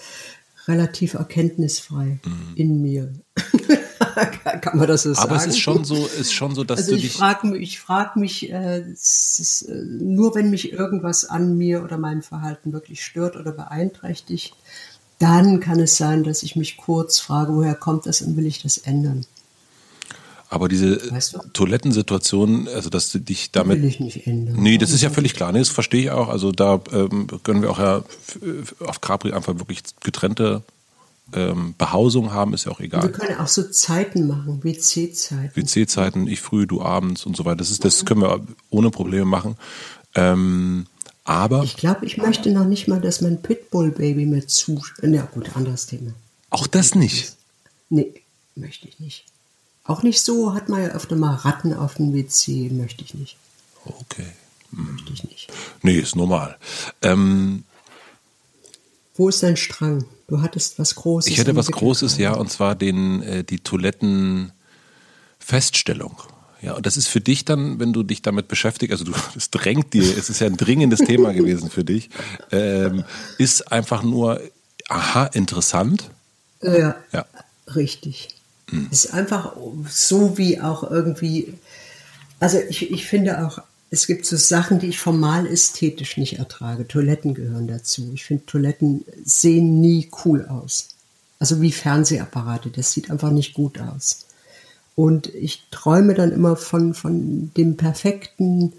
[0.69, 2.19] relativ erkenntnisfrei
[2.55, 3.13] in mir.
[4.61, 5.27] Kann man das so sagen?
[5.29, 5.33] Mhm.
[5.33, 7.13] Aber es ist schon so, ist schon so, dass Also du ich dich.
[7.13, 11.97] frage mich, ich frag mich äh, ist, äh, nur wenn mich irgendwas an mir oder
[11.97, 14.55] meinem Verhalten wirklich stört oder beeinträchtigt,
[15.19, 18.61] dann kann es sein, dass ich mich kurz frage, woher kommt das und will ich
[18.61, 19.25] das ändern?
[20.51, 21.39] Aber diese Weißt du?
[21.53, 23.83] Toilettensituation, also dass du dich Will damit.
[23.83, 24.55] ich nicht ändern.
[24.57, 25.51] Nee, das ist ja völlig klar.
[25.51, 26.27] Nee, das verstehe ich auch.
[26.27, 30.63] Also da ähm, können wir auch ja f- auf Capri einfach wirklich getrennte
[31.33, 33.11] ähm, Behausung haben, ist ja auch Wir egal.
[33.11, 35.51] können auch so Zeiten machen, WC-Zeiten.
[35.55, 37.57] WC-Zeiten, ich früh, du abends und so weiter.
[37.57, 39.55] Das ist, das können wir ohne Probleme machen.
[40.15, 40.87] Ähm,
[41.25, 44.81] aber Ich glaube, ich möchte noch nicht mal, dass mein Pitbull-Baby mir zu...
[45.03, 46.13] Na gut, anderes Thema.
[46.49, 47.33] auch das nicht.
[47.91, 48.11] Nee,
[48.55, 49.25] möchte ich nicht.
[49.89, 53.37] Auch nicht so, hat man ja öfter mal Ratten auf dem WC, möchte ich nicht.
[53.85, 54.27] Okay.
[54.71, 55.47] Möchte ich nicht.
[55.81, 56.57] Nee, ist normal.
[57.01, 57.63] Ähm,
[59.15, 60.05] Wo ist dein Strang?
[60.27, 61.31] Du hattest was Großes.
[61.31, 61.71] ich hätte was.
[61.71, 66.21] Großes, ja, und zwar den, äh, die Toilettenfeststellung.
[66.61, 69.49] Ja, und das ist für dich dann, wenn du dich damit beschäftigst, also du, es
[69.49, 72.11] drängt dir, es ist ja ein dringendes Thema gewesen für dich,
[72.51, 73.05] ähm,
[73.39, 74.39] ist einfach nur,
[74.87, 76.11] aha, interessant.
[76.61, 77.25] Ja, Ja.
[77.75, 78.35] richtig.
[78.91, 79.55] Es ist einfach
[79.89, 81.53] so wie auch irgendwie,
[82.39, 83.61] also ich, ich finde auch,
[83.91, 86.87] es gibt so Sachen, die ich formal ästhetisch nicht ertrage.
[86.87, 88.11] Toiletten gehören dazu.
[88.13, 90.89] Ich finde, Toiletten sehen nie cool aus.
[91.39, 94.25] Also wie Fernsehapparate, das sieht einfach nicht gut aus.
[94.95, 98.73] Und ich träume dann immer von, von dem perfekten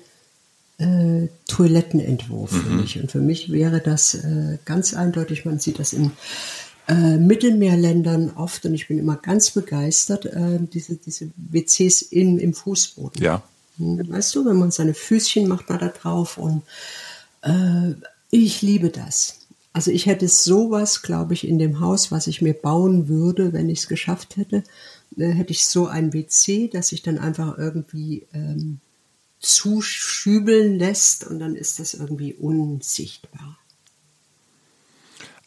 [0.78, 3.00] äh, Toilettenentwurf für mich.
[3.00, 6.12] Und für mich wäre das äh, ganz eindeutig, man sieht das in
[6.88, 12.54] äh, Mittelmeerländern oft und ich bin immer ganz begeistert, äh, diese, diese WCs in, im
[12.54, 13.22] Fußboden.
[13.22, 13.42] Ja.
[13.78, 16.62] Hm, Weißt du, wenn man seine Füßchen macht man da drauf und
[17.42, 17.94] äh,
[18.30, 19.36] ich liebe das.
[19.72, 23.68] Also ich hätte sowas, glaube ich, in dem Haus, was ich mir bauen würde, wenn
[23.68, 24.64] ich es geschafft hätte,
[25.16, 28.80] äh, hätte ich so ein WC, das sich dann einfach irgendwie ähm,
[29.38, 33.58] zuschübeln lässt und dann ist das irgendwie unsichtbar.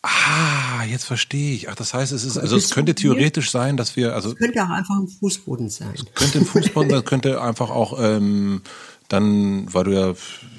[0.06, 1.70] Ah, jetzt verstehe ich.
[1.70, 4.70] Ach, das heißt, es ist, also es könnte theoretisch sein, dass wir, also Könnte auch
[4.70, 5.94] einfach ein Fußboden sein.
[6.14, 8.62] könnte im Fußball, das könnte einfach auch ähm,
[9.08, 10.14] dann, weil du ja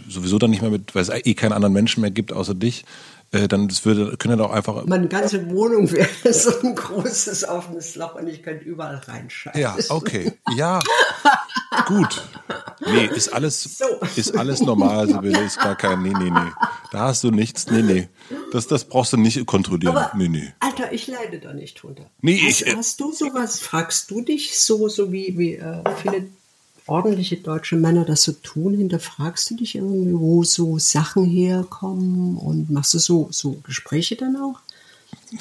[0.09, 2.87] sowieso dann nicht mehr mit, weil es eh keinen anderen Menschen mehr gibt außer dich,
[3.35, 4.85] äh, dann das würde, könnte doch einfach.
[4.87, 9.61] Meine ganze Wohnung wäre so ein großes offenes Loch und ich könnte überall reinscheißen.
[9.61, 10.33] Ja, okay.
[10.57, 10.81] Ja.
[11.87, 12.23] Gut.
[12.87, 13.85] Nee, ist alles, So.
[14.17, 16.53] ist alles normal, Sibylle, ist gar kein, nee, nee, nee.
[16.93, 18.09] Da hast du nichts, nee, nee.
[18.53, 19.97] Das, das brauchst du nicht kontrollieren.
[19.97, 20.53] Aber, nee, nee.
[20.61, 22.11] Alter, ich leide da nicht drunter.
[22.21, 25.83] Nee, hast, ich, äh, hast du sowas, fragst du dich so, so wie, wie äh,
[26.03, 26.29] viele
[26.87, 32.71] ordentliche deutsche Männer das so tun, hinterfragst du dich irgendwie, wo so Sachen herkommen und
[32.71, 34.61] machst du so, so Gespräche dann auch?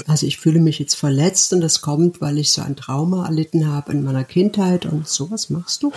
[0.08, 3.68] Also ich fühle mich jetzt verletzt und das kommt, weil ich so ein Trauma erlitten
[3.68, 5.92] habe in meiner Kindheit und sowas machst du?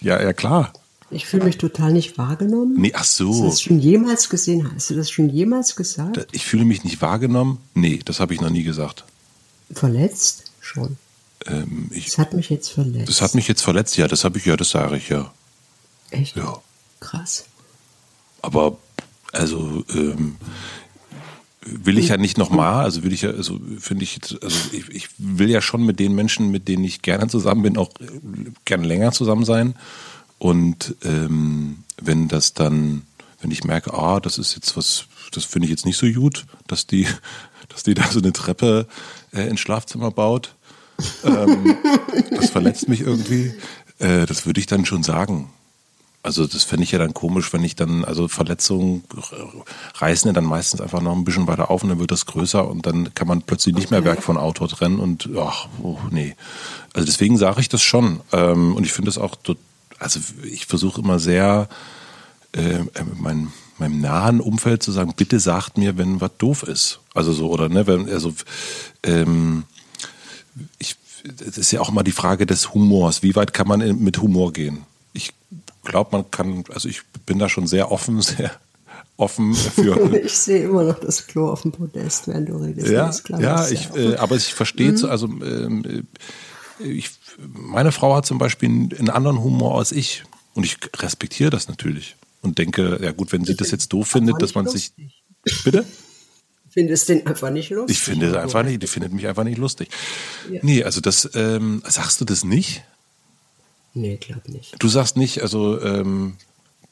[0.00, 0.72] Ja, ja, klar.
[1.10, 2.74] Ich fühle mich total nicht wahrgenommen.
[2.78, 3.44] Nee, ach Hast du so.
[3.44, 4.70] das schon jemals gesehen?
[4.74, 6.26] Hast du das schon jemals gesagt?
[6.32, 7.58] Ich fühle mich nicht wahrgenommen?
[7.74, 9.04] Nee, das habe ich noch nie gesagt.
[9.72, 10.50] Verletzt?
[10.60, 10.96] Schon.
[11.46, 13.08] Ähm, ich, Das hat mich jetzt verletzt.
[13.08, 15.32] das hat mich jetzt verletzt, ja, das habe ich, ja, das sage ich, ja.
[16.10, 16.36] Echt?
[16.36, 16.60] Ja.
[17.00, 17.44] Krass.
[18.42, 18.78] Aber
[19.32, 20.36] also ähm,
[21.60, 25.08] will ich ja nicht nochmal, also will ich ja, also finde ich also ich, ich
[25.18, 28.06] will ja schon mit den Menschen, mit denen ich gerne zusammen bin, auch äh,
[28.64, 29.74] gerne länger zusammen sein.
[30.38, 33.02] Und ähm, wenn das dann,
[33.40, 36.46] wenn ich merke, ah, das ist jetzt was, das finde ich jetzt nicht so gut,
[36.66, 37.06] dass die,
[37.68, 38.86] dass die da so eine Treppe
[39.32, 40.54] äh, ins Schlafzimmer baut,
[41.24, 41.76] ähm,
[42.30, 43.52] das verletzt mich irgendwie,
[43.98, 45.50] äh, das würde ich dann schon sagen.
[46.22, 49.04] Also das fände ich ja dann komisch, wenn ich dann, also Verletzungen
[49.94, 52.68] reißen ja dann meistens einfach noch ein bisschen weiter auf und dann wird das größer
[52.68, 56.34] und dann kann man plötzlich nicht mehr Werk von Autor trennen und ach, oh, nee.
[56.92, 58.20] Also deswegen sage ich das schon.
[58.32, 59.36] Ähm, und ich finde das auch,
[60.00, 61.68] also ich versuche immer sehr
[62.52, 62.80] äh,
[63.16, 67.00] mein, meinem nahen Umfeld zu sagen, bitte sagt mir, wenn was doof ist.
[67.14, 68.34] Also so, oder ne, wenn, also
[69.04, 69.64] ähm,
[70.78, 73.22] ich, das ist ja auch immer die Frage des Humors.
[73.22, 74.84] Wie weit kann man mit Humor gehen?
[75.12, 75.32] Ich
[75.84, 78.50] glaube, man kann, also ich bin da schon sehr offen, sehr
[79.16, 80.14] offen für.
[80.24, 83.28] ich sehe immer noch das Klo auf dem Podest, während du redest.
[83.28, 85.04] Ja, ja, ich, äh, aber ich verstehe, mhm.
[85.06, 86.06] also ähm,
[86.78, 91.68] ich, meine Frau hat zum Beispiel einen anderen Humor als ich und ich respektiere das
[91.68, 94.92] natürlich und denke, ja gut, wenn sie das jetzt doof findet, dass man lustig.
[95.44, 95.64] sich.
[95.64, 95.84] Bitte?
[96.78, 97.96] Findest den einfach nicht lustig?
[97.96, 99.88] Ich finde es einfach nicht, die findet mich einfach nicht lustig.
[100.48, 100.60] Ja.
[100.62, 102.84] Nee, also das, ähm, sagst du das nicht?
[103.94, 104.76] Nee, glaub nicht.
[104.78, 106.36] Du sagst nicht, also ähm,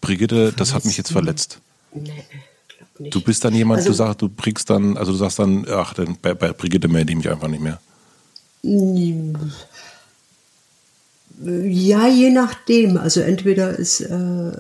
[0.01, 1.61] Brigitte, das hat mich jetzt verletzt.
[1.95, 2.25] Nee,
[2.67, 3.15] glaub nicht.
[3.15, 5.95] Du bist dann jemand, also, du sagst, du bringst dann, also du sagst dann, ach,
[5.95, 7.81] dann bei, bei Brigitte melde ich mich einfach nicht mehr.
[11.39, 12.97] Ja, je nachdem.
[12.97, 14.53] Also entweder ist, äh,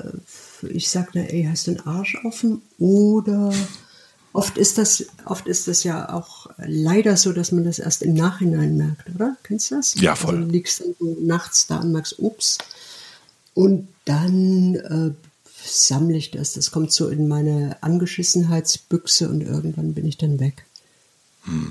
[0.68, 3.52] ich sag, na, ey, hast du einen Arsch offen oder
[4.36, 8.14] oft ist das, oft ist das ja auch leider so, dass man das erst im
[8.14, 9.36] Nachhinein merkt, oder?
[9.42, 9.94] Kennst du das?
[9.94, 10.34] Ja, voll.
[10.34, 12.58] Also du liegst dann so nachts da und merkst, ups.
[13.54, 15.10] Und dann äh,
[15.64, 16.52] sammle ich das.
[16.52, 20.66] Das kommt so in meine Angeschissenheitsbüchse und irgendwann bin ich dann weg.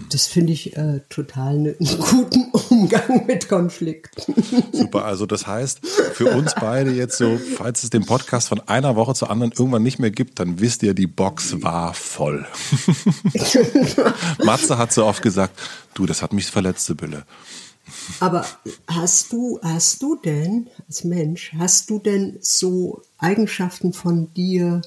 [0.10, 4.34] Das finde ich äh, total einen guten Umgang mit Konflikten.
[4.72, 8.96] Super, also das heißt, für uns beide jetzt so, falls es den Podcast von einer
[8.96, 12.46] Woche zur anderen irgendwann nicht mehr gibt, dann wisst ihr, die Box war voll.
[14.46, 15.60] Matze hat so oft gesagt,
[15.94, 17.26] du, das hat mich verletzt, Sibylle.
[18.22, 18.46] Aber
[18.88, 24.82] hast du, hast du denn, als Mensch, hast du denn so Eigenschaften von dir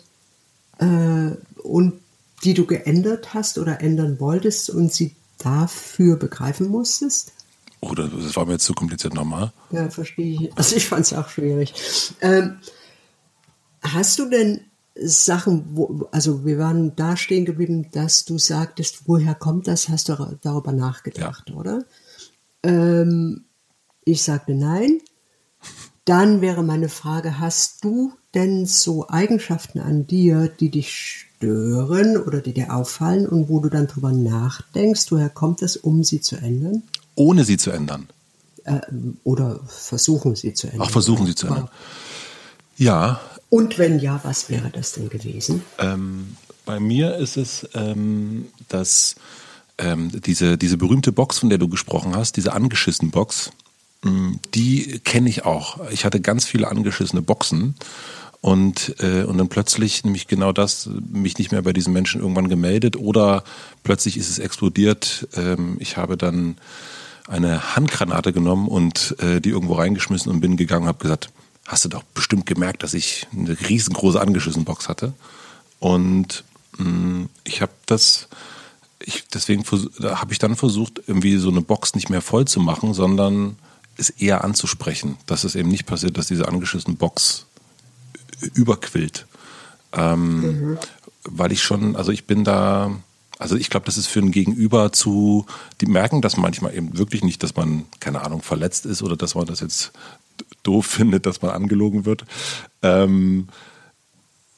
[0.78, 1.30] äh,
[1.62, 2.00] und
[2.44, 7.32] die du geändert hast oder ändern wolltest und sie dafür begreifen musstest?
[7.80, 9.52] Oder oh, das war mir jetzt zu kompliziert nochmal.
[9.70, 10.56] Ja, verstehe ich.
[10.56, 11.74] Also ich fand es auch schwierig.
[12.20, 12.58] Ähm,
[13.82, 14.60] hast du denn
[15.00, 19.88] Sachen, wo, also wir waren da stehen geblieben, dass du sagtest, woher kommt das?
[19.88, 21.54] Hast du darüber nachgedacht, ja.
[21.54, 21.84] oder?
[22.64, 23.44] Ähm,
[24.04, 25.00] ich sagte nein.
[26.04, 32.40] Dann wäre meine Frage, hast du denn so Eigenschaften an dir, die dich stören oder
[32.40, 36.36] die dir auffallen und wo du dann drüber nachdenkst, woher kommt es, um sie zu
[36.36, 36.82] ändern?
[37.14, 38.08] Ohne sie zu ändern.
[38.64, 38.80] Äh,
[39.24, 40.82] oder versuchen sie zu ändern.
[40.86, 41.68] Ach, versuchen sie zu ändern.
[42.76, 43.20] Ja.
[43.50, 45.62] Und wenn ja, was wäre das denn gewesen?
[45.78, 49.14] Ähm, bei mir ist es, ähm, dass
[49.78, 53.52] ähm, diese, diese berühmte Box, von der du gesprochen hast, diese angeschissen Box,
[54.02, 55.88] mm, die kenne ich auch.
[55.90, 57.74] Ich hatte ganz viele angeschissene Boxen
[58.40, 62.48] und, äh, und dann plötzlich nämlich genau das, mich nicht mehr bei diesen Menschen irgendwann
[62.48, 63.42] gemeldet oder
[63.82, 65.28] plötzlich ist es explodiert.
[65.34, 66.56] Ähm, ich habe dann
[67.26, 71.30] eine Handgranate genommen und äh, die irgendwo reingeschmissen und bin gegangen und habe gesagt,
[71.66, 75.12] hast du doch bestimmt gemerkt, dass ich eine riesengroße angeschissene Box hatte.
[75.80, 76.44] Und
[76.78, 78.28] mh, mm, ich habe das,
[79.00, 82.94] ich, deswegen habe ich dann versucht, irgendwie so eine Box nicht mehr voll zu machen,
[82.94, 83.56] sondern
[83.98, 87.46] es eher anzusprechen, dass es eben nicht passiert, dass diese angeschissene Box
[88.40, 89.26] überquillt.
[89.92, 90.78] Ähm, mhm.
[91.24, 92.90] Weil ich schon, also ich bin da,
[93.38, 95.46] also ich glaube, das ist für ein Gegenüber zu,
[95.80, 99.34] die merken das manchmal eben wirklich nicht, dass man, keine Ahnung, verletzt ist oder dass
[99.34, 99.92] man das jetzt
[100.62, 102.24] doof findet, dass man angelogen wird.
[102.82, 103.48] Ähm,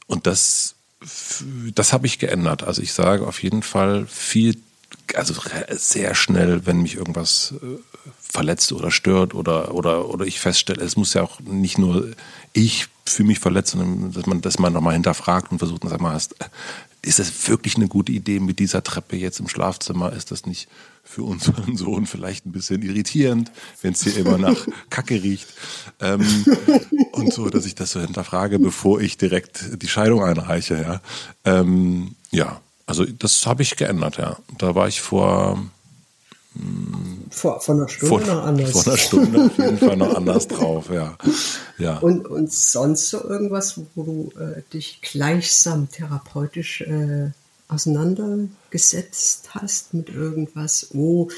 [0.07, 0.75] und das,
[1.75, 2.65] das habe ich geändert.
[2.65, 4.57] Also ich sage auf jeden Fall viel,
[5.15, 5.35] also
[5.71, 7.79] sehr schnell, wenn mich irgendwas äh,
[8.21, 12.11] verletzt oder stört oder, oder, oder ich feststelle, es muss ja auch nicht nur
[12.53, 16.13] ich fühle mich verletzt, sondern dass man das mal nochmal hinterfragt und versucht, sag mal,
[16.13, 16.35] hast,
[17.03, 20.13] ist das wirklich eine gute Idee mit dieser Treppe jetzt im Schlafzimmer?
[20.13, 20.69] Ist das nicht
[21.03, 23.51] für unseren Sohn vielleicht ein bisschen irritierend,
[23.83, 25.49] wenn es hier immer nach Kacke riecht?
[26.01, 26.45] Ähm,
[27.13, 30.81] und so, dass ich das so hinterfrage, bevor ich direkt die Scheidung einreiche.
[30.81, 31.01] Ja,
[31.45, 34.19] ähm, ja also das habe ich geändert.
[34.19, 35.59] Ja, da war ich vor
[37.31, 38.71] vor, vor einer Stunde vor, noch anders.
[38.73, 41.17] Vor einer Stunde auf jeden Fall noch anders drauf, ja.
[41.79, 41.99] ja.
[41.99, 47.31] Und, und sonst so irgendwas, wo du äh, dich gleichsam therapeutisch äh,
[47.69, 51.29] auseinandergesetzt hast mit irgendwas, oh,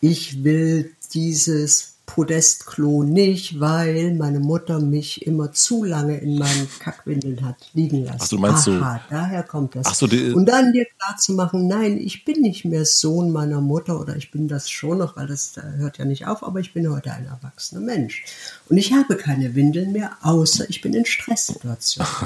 [0.00, 7.44] ich will dieses Podestklo nicht, weil meine Mutter mich immer zu lange in meinen Kackwindeln
[7.44, 8.20] hat liegen lassen.
[8.22, 9.86] Ach, du meinst Aha, so, daher kommt das.
[9.86, 13.32] Ach so, die, und dann dir klar zu machen, nein, ich bin nicht mehr Sohn
[13.32, 16.60] meiner Mutter oder ich bin das schon noch, weil das hört ja nicht auf, aber
[16.60, 18.24] ich bin heute ein erwachsener Mensch.
[18.68, 22.10] Und ich habe keine Windeln mehr, außer ich bin in Stresssituationen.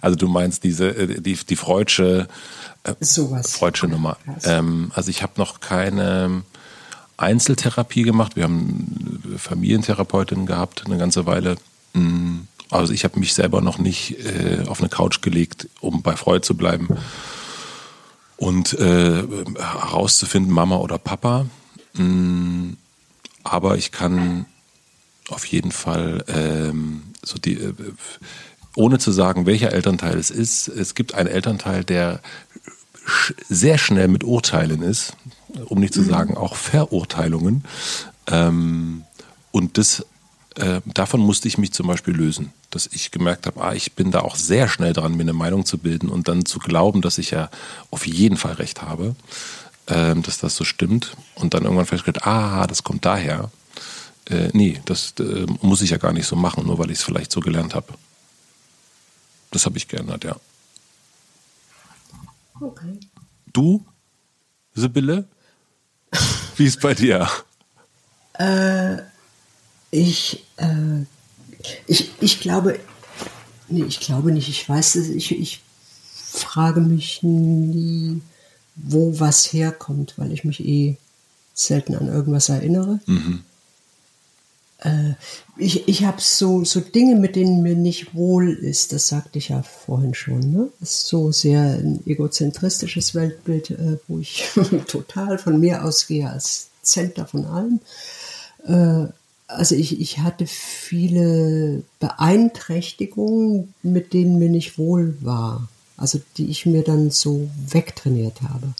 [0.00, 2.28] Also du meinst diese äh, die die Freudsche
[2.84, 3.52] äh, Sowas.
[3.52, 4.16] Freudsche Nummer.
[4.44, 6.42] Ähm, also ich habe noch keine
[7.16, 8.36] Einzeltherapie gemacht.
[8.36, 11.56] Wir haben Familientherapeutin gehabt eine ganze Weile.
[11.94, 12.40] Mm,
[12.70, 16.44] also ich habe mich selber noch nicht äh, auf eine Couch gelegt, um bei Freud
[16.44, 16.88] zu bleiben
[18.36, 19.22] und äh,
[19.58, 21.46] herauszufinden, Mama oder Papa.
[21.94, 22.72] Mm,
[23.44, 24.46] aber ich kann
[25.30, 27.72] auf jeden Fall ähm, so die äh,
[28.76, 32.20] ohne zu sagen, welcher Elternteil es ist, es gibt einen Elternteil, der
[33.48, 35.16] sehr schnell mit Urteilen ist,
[35.64, 36.10] um nicht zu mhm.
[36.10, 37.64] sagen auch Verurteilungen.
[38.26, 39.04] Ähm,
[39.50, 40.04] und das,
[40.56, 44.10] äh, davon musste ich mich zum Beispiel lösen, dass ich gemerkt habe, ah, ich bin
[44.10, 47.18] da auch sehr schnell dran, mir eine Meinung zu bilden und dann zu glauben, dass
[47.18, 47.50] ich ja
[47.90, 49.16] auf jeden Fall recht habe,
[49.86, 51.16] äh, dass das so stimmt.
[51.34, 53.50] Und dann irgendwann festgestellt, ah, das kommt daher.
[54.28, 57.04] Äh, nee, das äh, muss ich ja gar nicht so machen, nur weil ich es
[57.04, 57.94] vielleicht so gelernt habe.
[59.50, 60.36] Das habe ich geändert, ja.
[62.60, 62.98] Okay.
[63.52, 63.84] Du,
[64.74, 65.26] Sibylle?
[66.56, 67.28] Wie ist bei dir?
[68.38, 68.96] Äh,
[69.90, 71.04] ich, äh,
[71.86, 72.78] ich, ich glaube,
[73.68, 75.62] nee, ich glaube nicht, ich weiß es, ich, ich
[76.14, 78.20] frage mich nie,
[78.74, 80.96] wo was herkommt, weil ich mich eh
[81.54, 83.00] selten an irgendwas erinnere.
[83.06, 83.42] Mhm.
[84.78, 85.14] Äh,
[85.56, 89.48] ich ich habe so, so Dinge, mit denen mir nicht wohl ist, das sagte ich
[89.48, 90.50] ja vorhin schon.
[90.50, 90.68] Ne?
[90.80, 94.44] Das ist so sehr ein egozentristisches Weltbild, äh, wo ich
[94.88, 97.80] total von mir ausgehe als Center von allem.
[98.66, 99.10] Äh,
[99.48, 105.68] also ich, ich hatte viele Beeinträchtigungen, mit denen mir nicht wohl war.
[105.96, 108.74] Also die ich mir dann so wegtrainiert habe.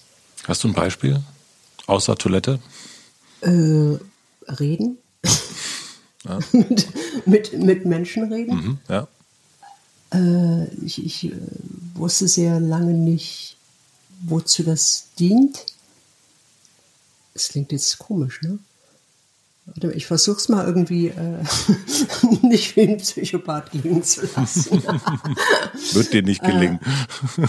[0.44, 1.22] Hast du ein Beispiel?
[1.86, 2.58] Außer Toilette?
[3.40, 3.96] Äh,
[4.52, 4.98] reden.
[6.26, 6.38] Ja.
[7.26, 8.54] mit, mit, Menschen reden.
[8.54, 9.08] Mhm, ja.
[10.12, 11.36] Äh, ich, ich äh,
[11.94, 13.56] wusste sehr lange nicht,
[14.26, 15.64] wozu das dient.
[17.34, 18.58] Es klingt jetzt komisch, ne?
[19.94, 21.44] Ich versuche es mal irgendwie äh,
[22.42, 24.82] nicht wie ein Psychopath klingen zu lassen.
[25.92, 26.78] Wird dir nicht gelingen.
[27.36, 27.46] Äh,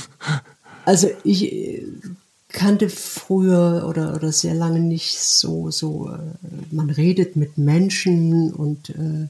[0.84, 1.86] also ich äh,
[2.58, 6.18] kannte früher oder, oder sehr lange nicht so, so äh,
[6.72, 9.28] man redet mit Menschen und äh,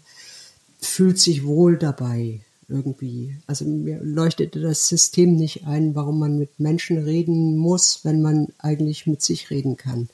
[0.79, 3.35] fühlt sich wohl dabei irgendwie.
[3.45, 8.47] Also mir leuchtete das System nicht ein, warum man mit Menschen reden muss, wenn man
[8.59, 10.07] eigentlich mit sich reden kann.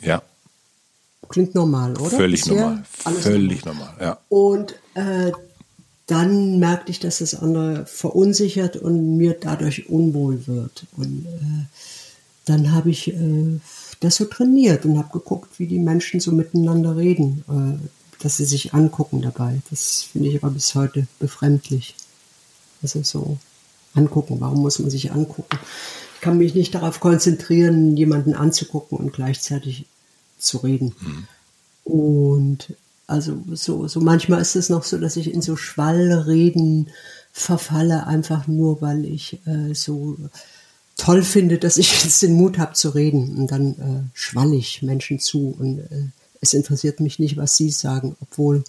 [0.00, 0.22] Ja.
[1.28, 2.16] Klingt normal, oder?
[2.16, 2.84] Völlig Bisher normal.
[3.20, 3.94] Völlig normal.
[3.98, 4.18] normal, ja.
[4.30, 5.32] Und äh,
[6.06, 10.84] dann merkte ich, dass das andere verunsichert und mir dadurch unwohl wird.
[10.96, 11.64] Und äh,
[12.44, 13.60] dann habe ich äh,
[14.00, 18.44] das so trainiert und habe geguckt, wie die Menschen so miteinander reden, äh, dass sie
[18.44, 19.60] sich angucken dabei.
[19.70, 21.94] Das finde ich aber bis heute befremdlich.
[22.82, 23.38] Also so
[23.94, 24.40] angucken.
[24.40, 25.58] Warum muss man sich angucken?
[26.14, 29.86] Ich kann mich nicht darauf konzentrieren, jemanden anzugucken und gleichzeitig
[30.38, 30.94] zu reden.
[31.00, 31.26] Mhm.
[31.84, 32.74] Und
[33.12, 36.88] also so, so manchmal ist es noch so, dass ich in so Schwallreden
[37.32, 40.16] verfalle, einfach nur, weil ich äh, so
[40.96, 43.36] toll finde, dass ich jetzt den Mut habe zu reden.
[43.36, 46.08] Und dann äh, schwall ich Menschen zu und äh,
[46.40, 48.64] es interessiert mich nicht, was sie sagen, obwohl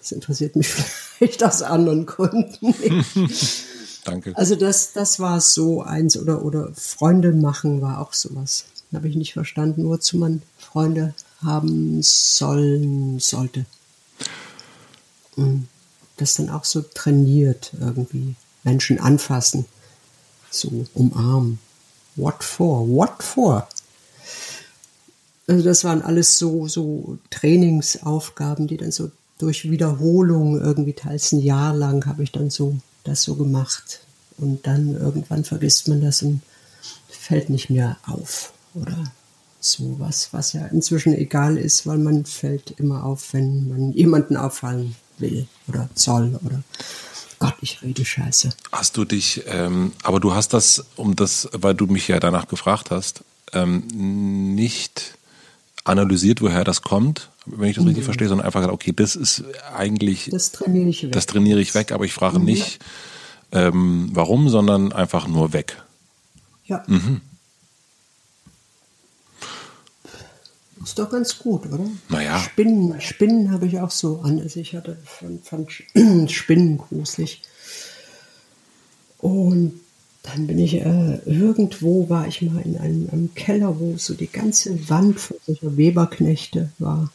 [0.00, 0.68] es interessiert mich
[1.18, 2.74] vielleicht aus anderen Gründen
[3.14, 3.64] nicht.
[4.04, 4.36] Danke.
[4.36, 8.64] Also das, das war so eins oder, oder Freunde machen war auch sowas.
[8.94, 11.12] Habe ich nicht verstanden, wozu man Freunde
[11.42, 13.66] haben sollen sollte.
[15.36, 15.68] Und
[16.16, 18.34] das dann auch so trainiert irgendwie.
[18.64, 19.66] Menschen anfassen,
[20.50, 21.58] so umarmen.
[22.16, 22.88] What for?
[22.88, 23.68] What for?
[25.46, 31.40] Also das waren alles so, so Trainingsaufgaben, die dann so durch Wiederholung irgendwie teils ein
[31.40, 34.00] Jahr lang habe ich dann so das so gemacht.
[34.38, 36.40] Und dann irgendwann vergisst man das und
[37.08, 38.52] fällt nicht mehr auf.
[38.74, 39.04] Oder
[39.72, 44.96] sowas, was ja inzwischen egal ist, weil man fällt immer auf, wenn man jemanden auffallen
[45.18, 46.62] will oder soll oder
[47.38, 48.50] Gott, ich rede scheiße.
[48.72, 52.48] Hast du dich, ähm, aber du hast das, um das, weil du mich ja danach
[52.48, 53.86] gefragt hast, ähm,
[54.54, 55.16] nicht
[55.84, 57.88] analysiert, woher das kommt, wenn ich das mhm.
[57.88, 59.44] richtig verstehe, sondern einfach gesagt, okay, das ist
[59.74, 60.30] eigentlich.
[60.32, 61.12] Das trainiere ich weg.
[61.12, 62.46] Das trainiere ich weg, aber ich frage mhm.
[62.46, 62.78] nicht,
[63.52, 65.82] ähm, warum, sondern einfach nur weg.
[66.64, 66.82] Ja.
[66.86, 67.20] Mhm.
[70.86, 71.84] Ist doch ganz gut, oder?
[72.08, 72.38] Naja.
[72.38, 74.40] Spinnen, Spinnen habe ich auch so an.
[74.40, 77.42] Also ich hatte fand, fand Spinnen gruselig.
[79.18, 79.80] Und
[80.22, 84.30] dann bin ich äh, irgendwo war ich mal in einem, einem, Keller, wo so die
[84.30, 87.10] ganze Wand von solcher Weberknechte war.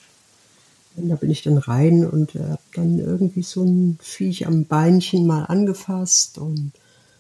[0.97, 4.65] Und da bin ich dann rein und äh, habe dann irgendwie so ein Viech am
[4.65, 6.73] Beinchen mal angefasst und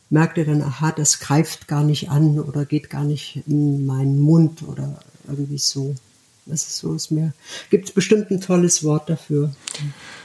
[0.09, 4.63] merkte dann, aha, das greift gar nicht an oder geht gar nicht in meinen Mund
[4.63, 4.99] oder
[5.29, 5.95] irgendwie so.
[6.45, 7.33] Das ist so, ist mir,
[7.69, 9.53] gibt es bestimmt ein tolles Wort dafür,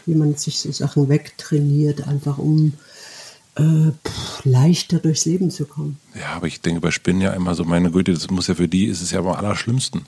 [0.07, 2.73] wie man sich so Sachen wegtrainiert, einfach um
[3.57, 3.93] äh,
[4.45, 5.99] leichter durchs Leben zu kommen.
[6.15, 8.69] Ja, aber ich denke bei Spinnen ja immer so, meine Güte, das muss ja für
[8.69, 10.07] die, ist es ja am allerschlimmsten.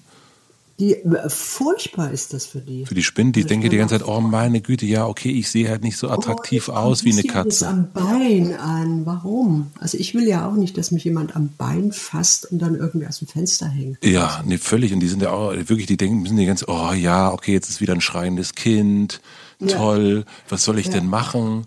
[0.79, 2.87] Die, äh, furchtbar ist das für die.
[2.87, 5.51] Für die Spinnen, die also denken die ganze Zeit, oh meine Güte, ja, okay, ich
[5.51, 7.49] sehe halt nicht so oh, attraktiv oh, aus wie eine Katze.
[7.49, 9.05] Das am Bein an.
[9.05, 9.73] Warum?
[9.81, 13.09] Also ich will ja auch nicht, dass mich jemand am Bein fasst und dann irgendwie
[13.09, 14.05] aus dem Fenster hängt.
[14.05, 14.93] Ja, nee, völlig.
[14.93, 17.69] Und die sind ja auch wirklich, die denken, sind die ganz, oh ja, okay, jetzt
[17.69, 19.21] ist wieder ein schreiendes Kind.
[19.67, 20.33] Toll, ja.
[20.49, 20.93] was soll ich ja.
[20.93, 21.67] denn machen?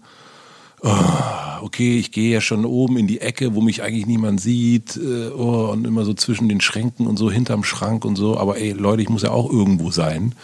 [0.82, 4.97] Oh, okay, ich gehe ja schon oben in die Ecke, wo mich eigentlich niemand sieht,
[4.97, 8.38] äh, oh, und immer so zwischen den Schränken und so hinterm Schrank und so.
[8.38, 10.36] Aber ey, Leute, ich muss ja auch irgendwo sein.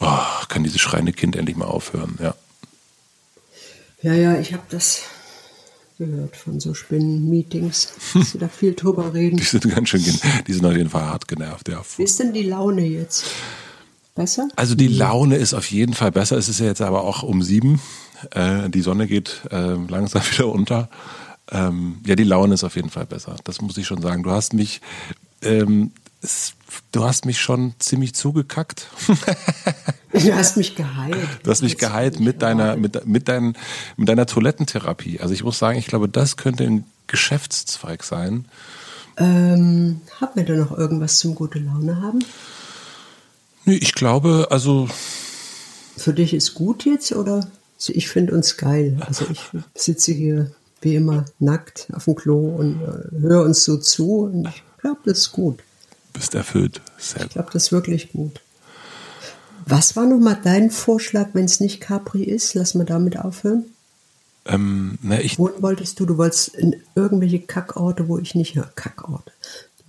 [0.00, 0.18] Oh,
[0.48, 2.34] kann dieses schreiende Kind endlich mal aufhören, ja.
[4.02, 5.02] Ja, ja, ich habe das
[5.98, 9.36] gehört von so Spinnen-Meetings, dass sie da viel drüber reden.
[9.36, 10.02] Die sind ganz schön,
[10.46, 11.82] die sind auf jeden Fall hart genervt, ja.
[11.98, 13.26] Wie ist denn die Laune jetzt?
[14.14, 14.48] Besser?
[14.56, 16.36] Also die Laune ist auf jeden Fall besser.
[16.36, 17.80] Es ist ja jetzt aber auch um sieben.
[18.32, 20.88] Äh, die Sonne geht äh, langsam wieder unter.
[21.50, 23.36] Ähm, ja, die Laune ist auf jeden Fall besser.
[23.44, 24.22] Das muss ich schon sagen.
[24.22, 24.80] Du hast mich,
[25.42, 25.92] ähm,
[26.22, 26.54] es,
[26.92, 28.88] du hast mich schon ziemlich zugekackt.
[30.12, 31.28] du hast mich geheilt.
[31.42, 33.56] Du hast mich geheilt mit deiner, mit, mit, dein,
[33.96, 35.20] mit deiner Toilettentherapie.
[35.20, 38.46] Also ich muss sagen, ich glaube, das könnte ein Geschäftszweig sein.
[39.16, 42.20] Ähm, haben wir da noch irgendwas zum gute Laune haben?
[43.64, 44.88] Nee, ich glaube, also.
[45.96, 47.46] Für dich ist gut jetzt, oder?
[47.80, 48.98] Also ich finde uns geil.
[49.06, 49.40] Also ich
[49.74, 50.50] sitze hier
[50.82, 55.00] wie immer nackt auf dem Klo und äh, höre uns so zu und ich glaube,
[55.06, 55.60] das ist gut.
[56.12, 56.82] Bist erfüllt.
[56.98, 58.40] Sehr ich glaube, das ist wirklich gut.
[59.64, 62.52] Was war nun mal dein Vorschlag, wenn es nicht Capri ist?
[62.52, 63.64] Lass mal damit aufhören.
[64.44, 66.06] Ähm, na, ich Wohin wolltest du?
[66.06, 68.70] Du wolltest in irgendwelche Kackorte, wo ich nicht höre.
[68.74, 69.32] Kackorte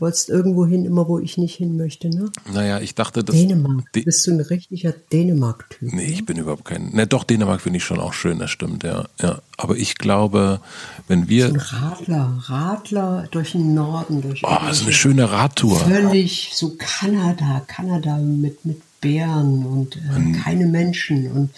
[0.02, 2.32] wolltest irgendwo hin, immer wo ich nicht hin möchte, ne?
[2.52, 3.36] Naja, ich dachte, dass.
[3.36, 3.92] Dänemark.
[3.92, 5.94] Bist du ein richtiger Dänemark-Typ?
[5.94, 6.90] Nee, ich bin überhaupt kein.
[6.94, 9.06] Ne, doch, Dänemark finde ich schon auch schön, das stimmt, ja.
[9.22, 9.42] ja.
[9.58, 10.60] Aber ich glaube,
[11.08, 11.48] wenn wir.
[11.48, 14.42] So ein Radler, Radler durch den Norden, durch.
[14.44, 15.80] Oh, so eine schöne Radtour.
[15.80, 21.50] Völlig so Kanada, Kanada mit, mit Bären und äh, keine Menschen und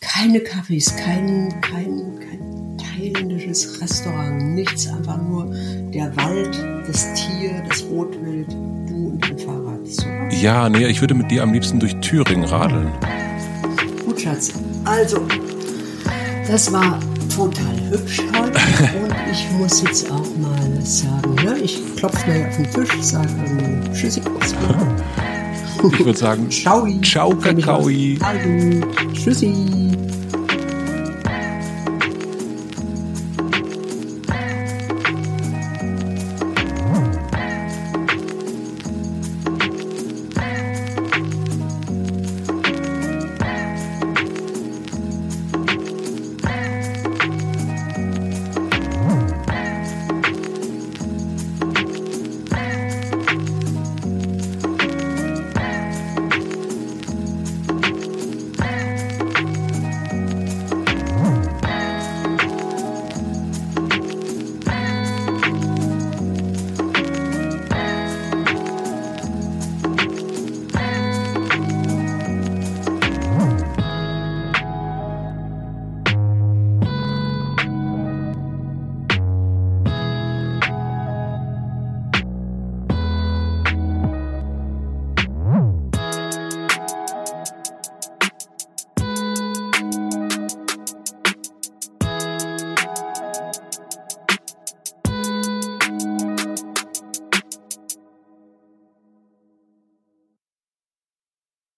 [0.00, 5.50] keine Kaffees, kein, kein, kein thailändisches Restaurant, nichts, einfach nur
[5.92, 9.86] der Wald, das Tier, das Rotwild, du und dein Fahrrad.
[9.86, 10.06] So.
[10.30, 12.90] Ja, nee, ich würde mit dir am liebsten durch Thüringen radeln.
[14.04, 14.52] Gut, Schatz.
[14.84, 15.26] Also,
[16.46, 17.00] das war
[17.34, 18.58] total hübsch heute
[19.02, 23.28] und ich muss jetzt auch mal sagen, ne, ich klopfe mir auf den Tisch, sage
[23.92, 24.20] Tschüssi,
[25.92, 27.88] Ich würde sagen, ciao, ciao, Kakao.
[29.12, 29.52] Tschüssi.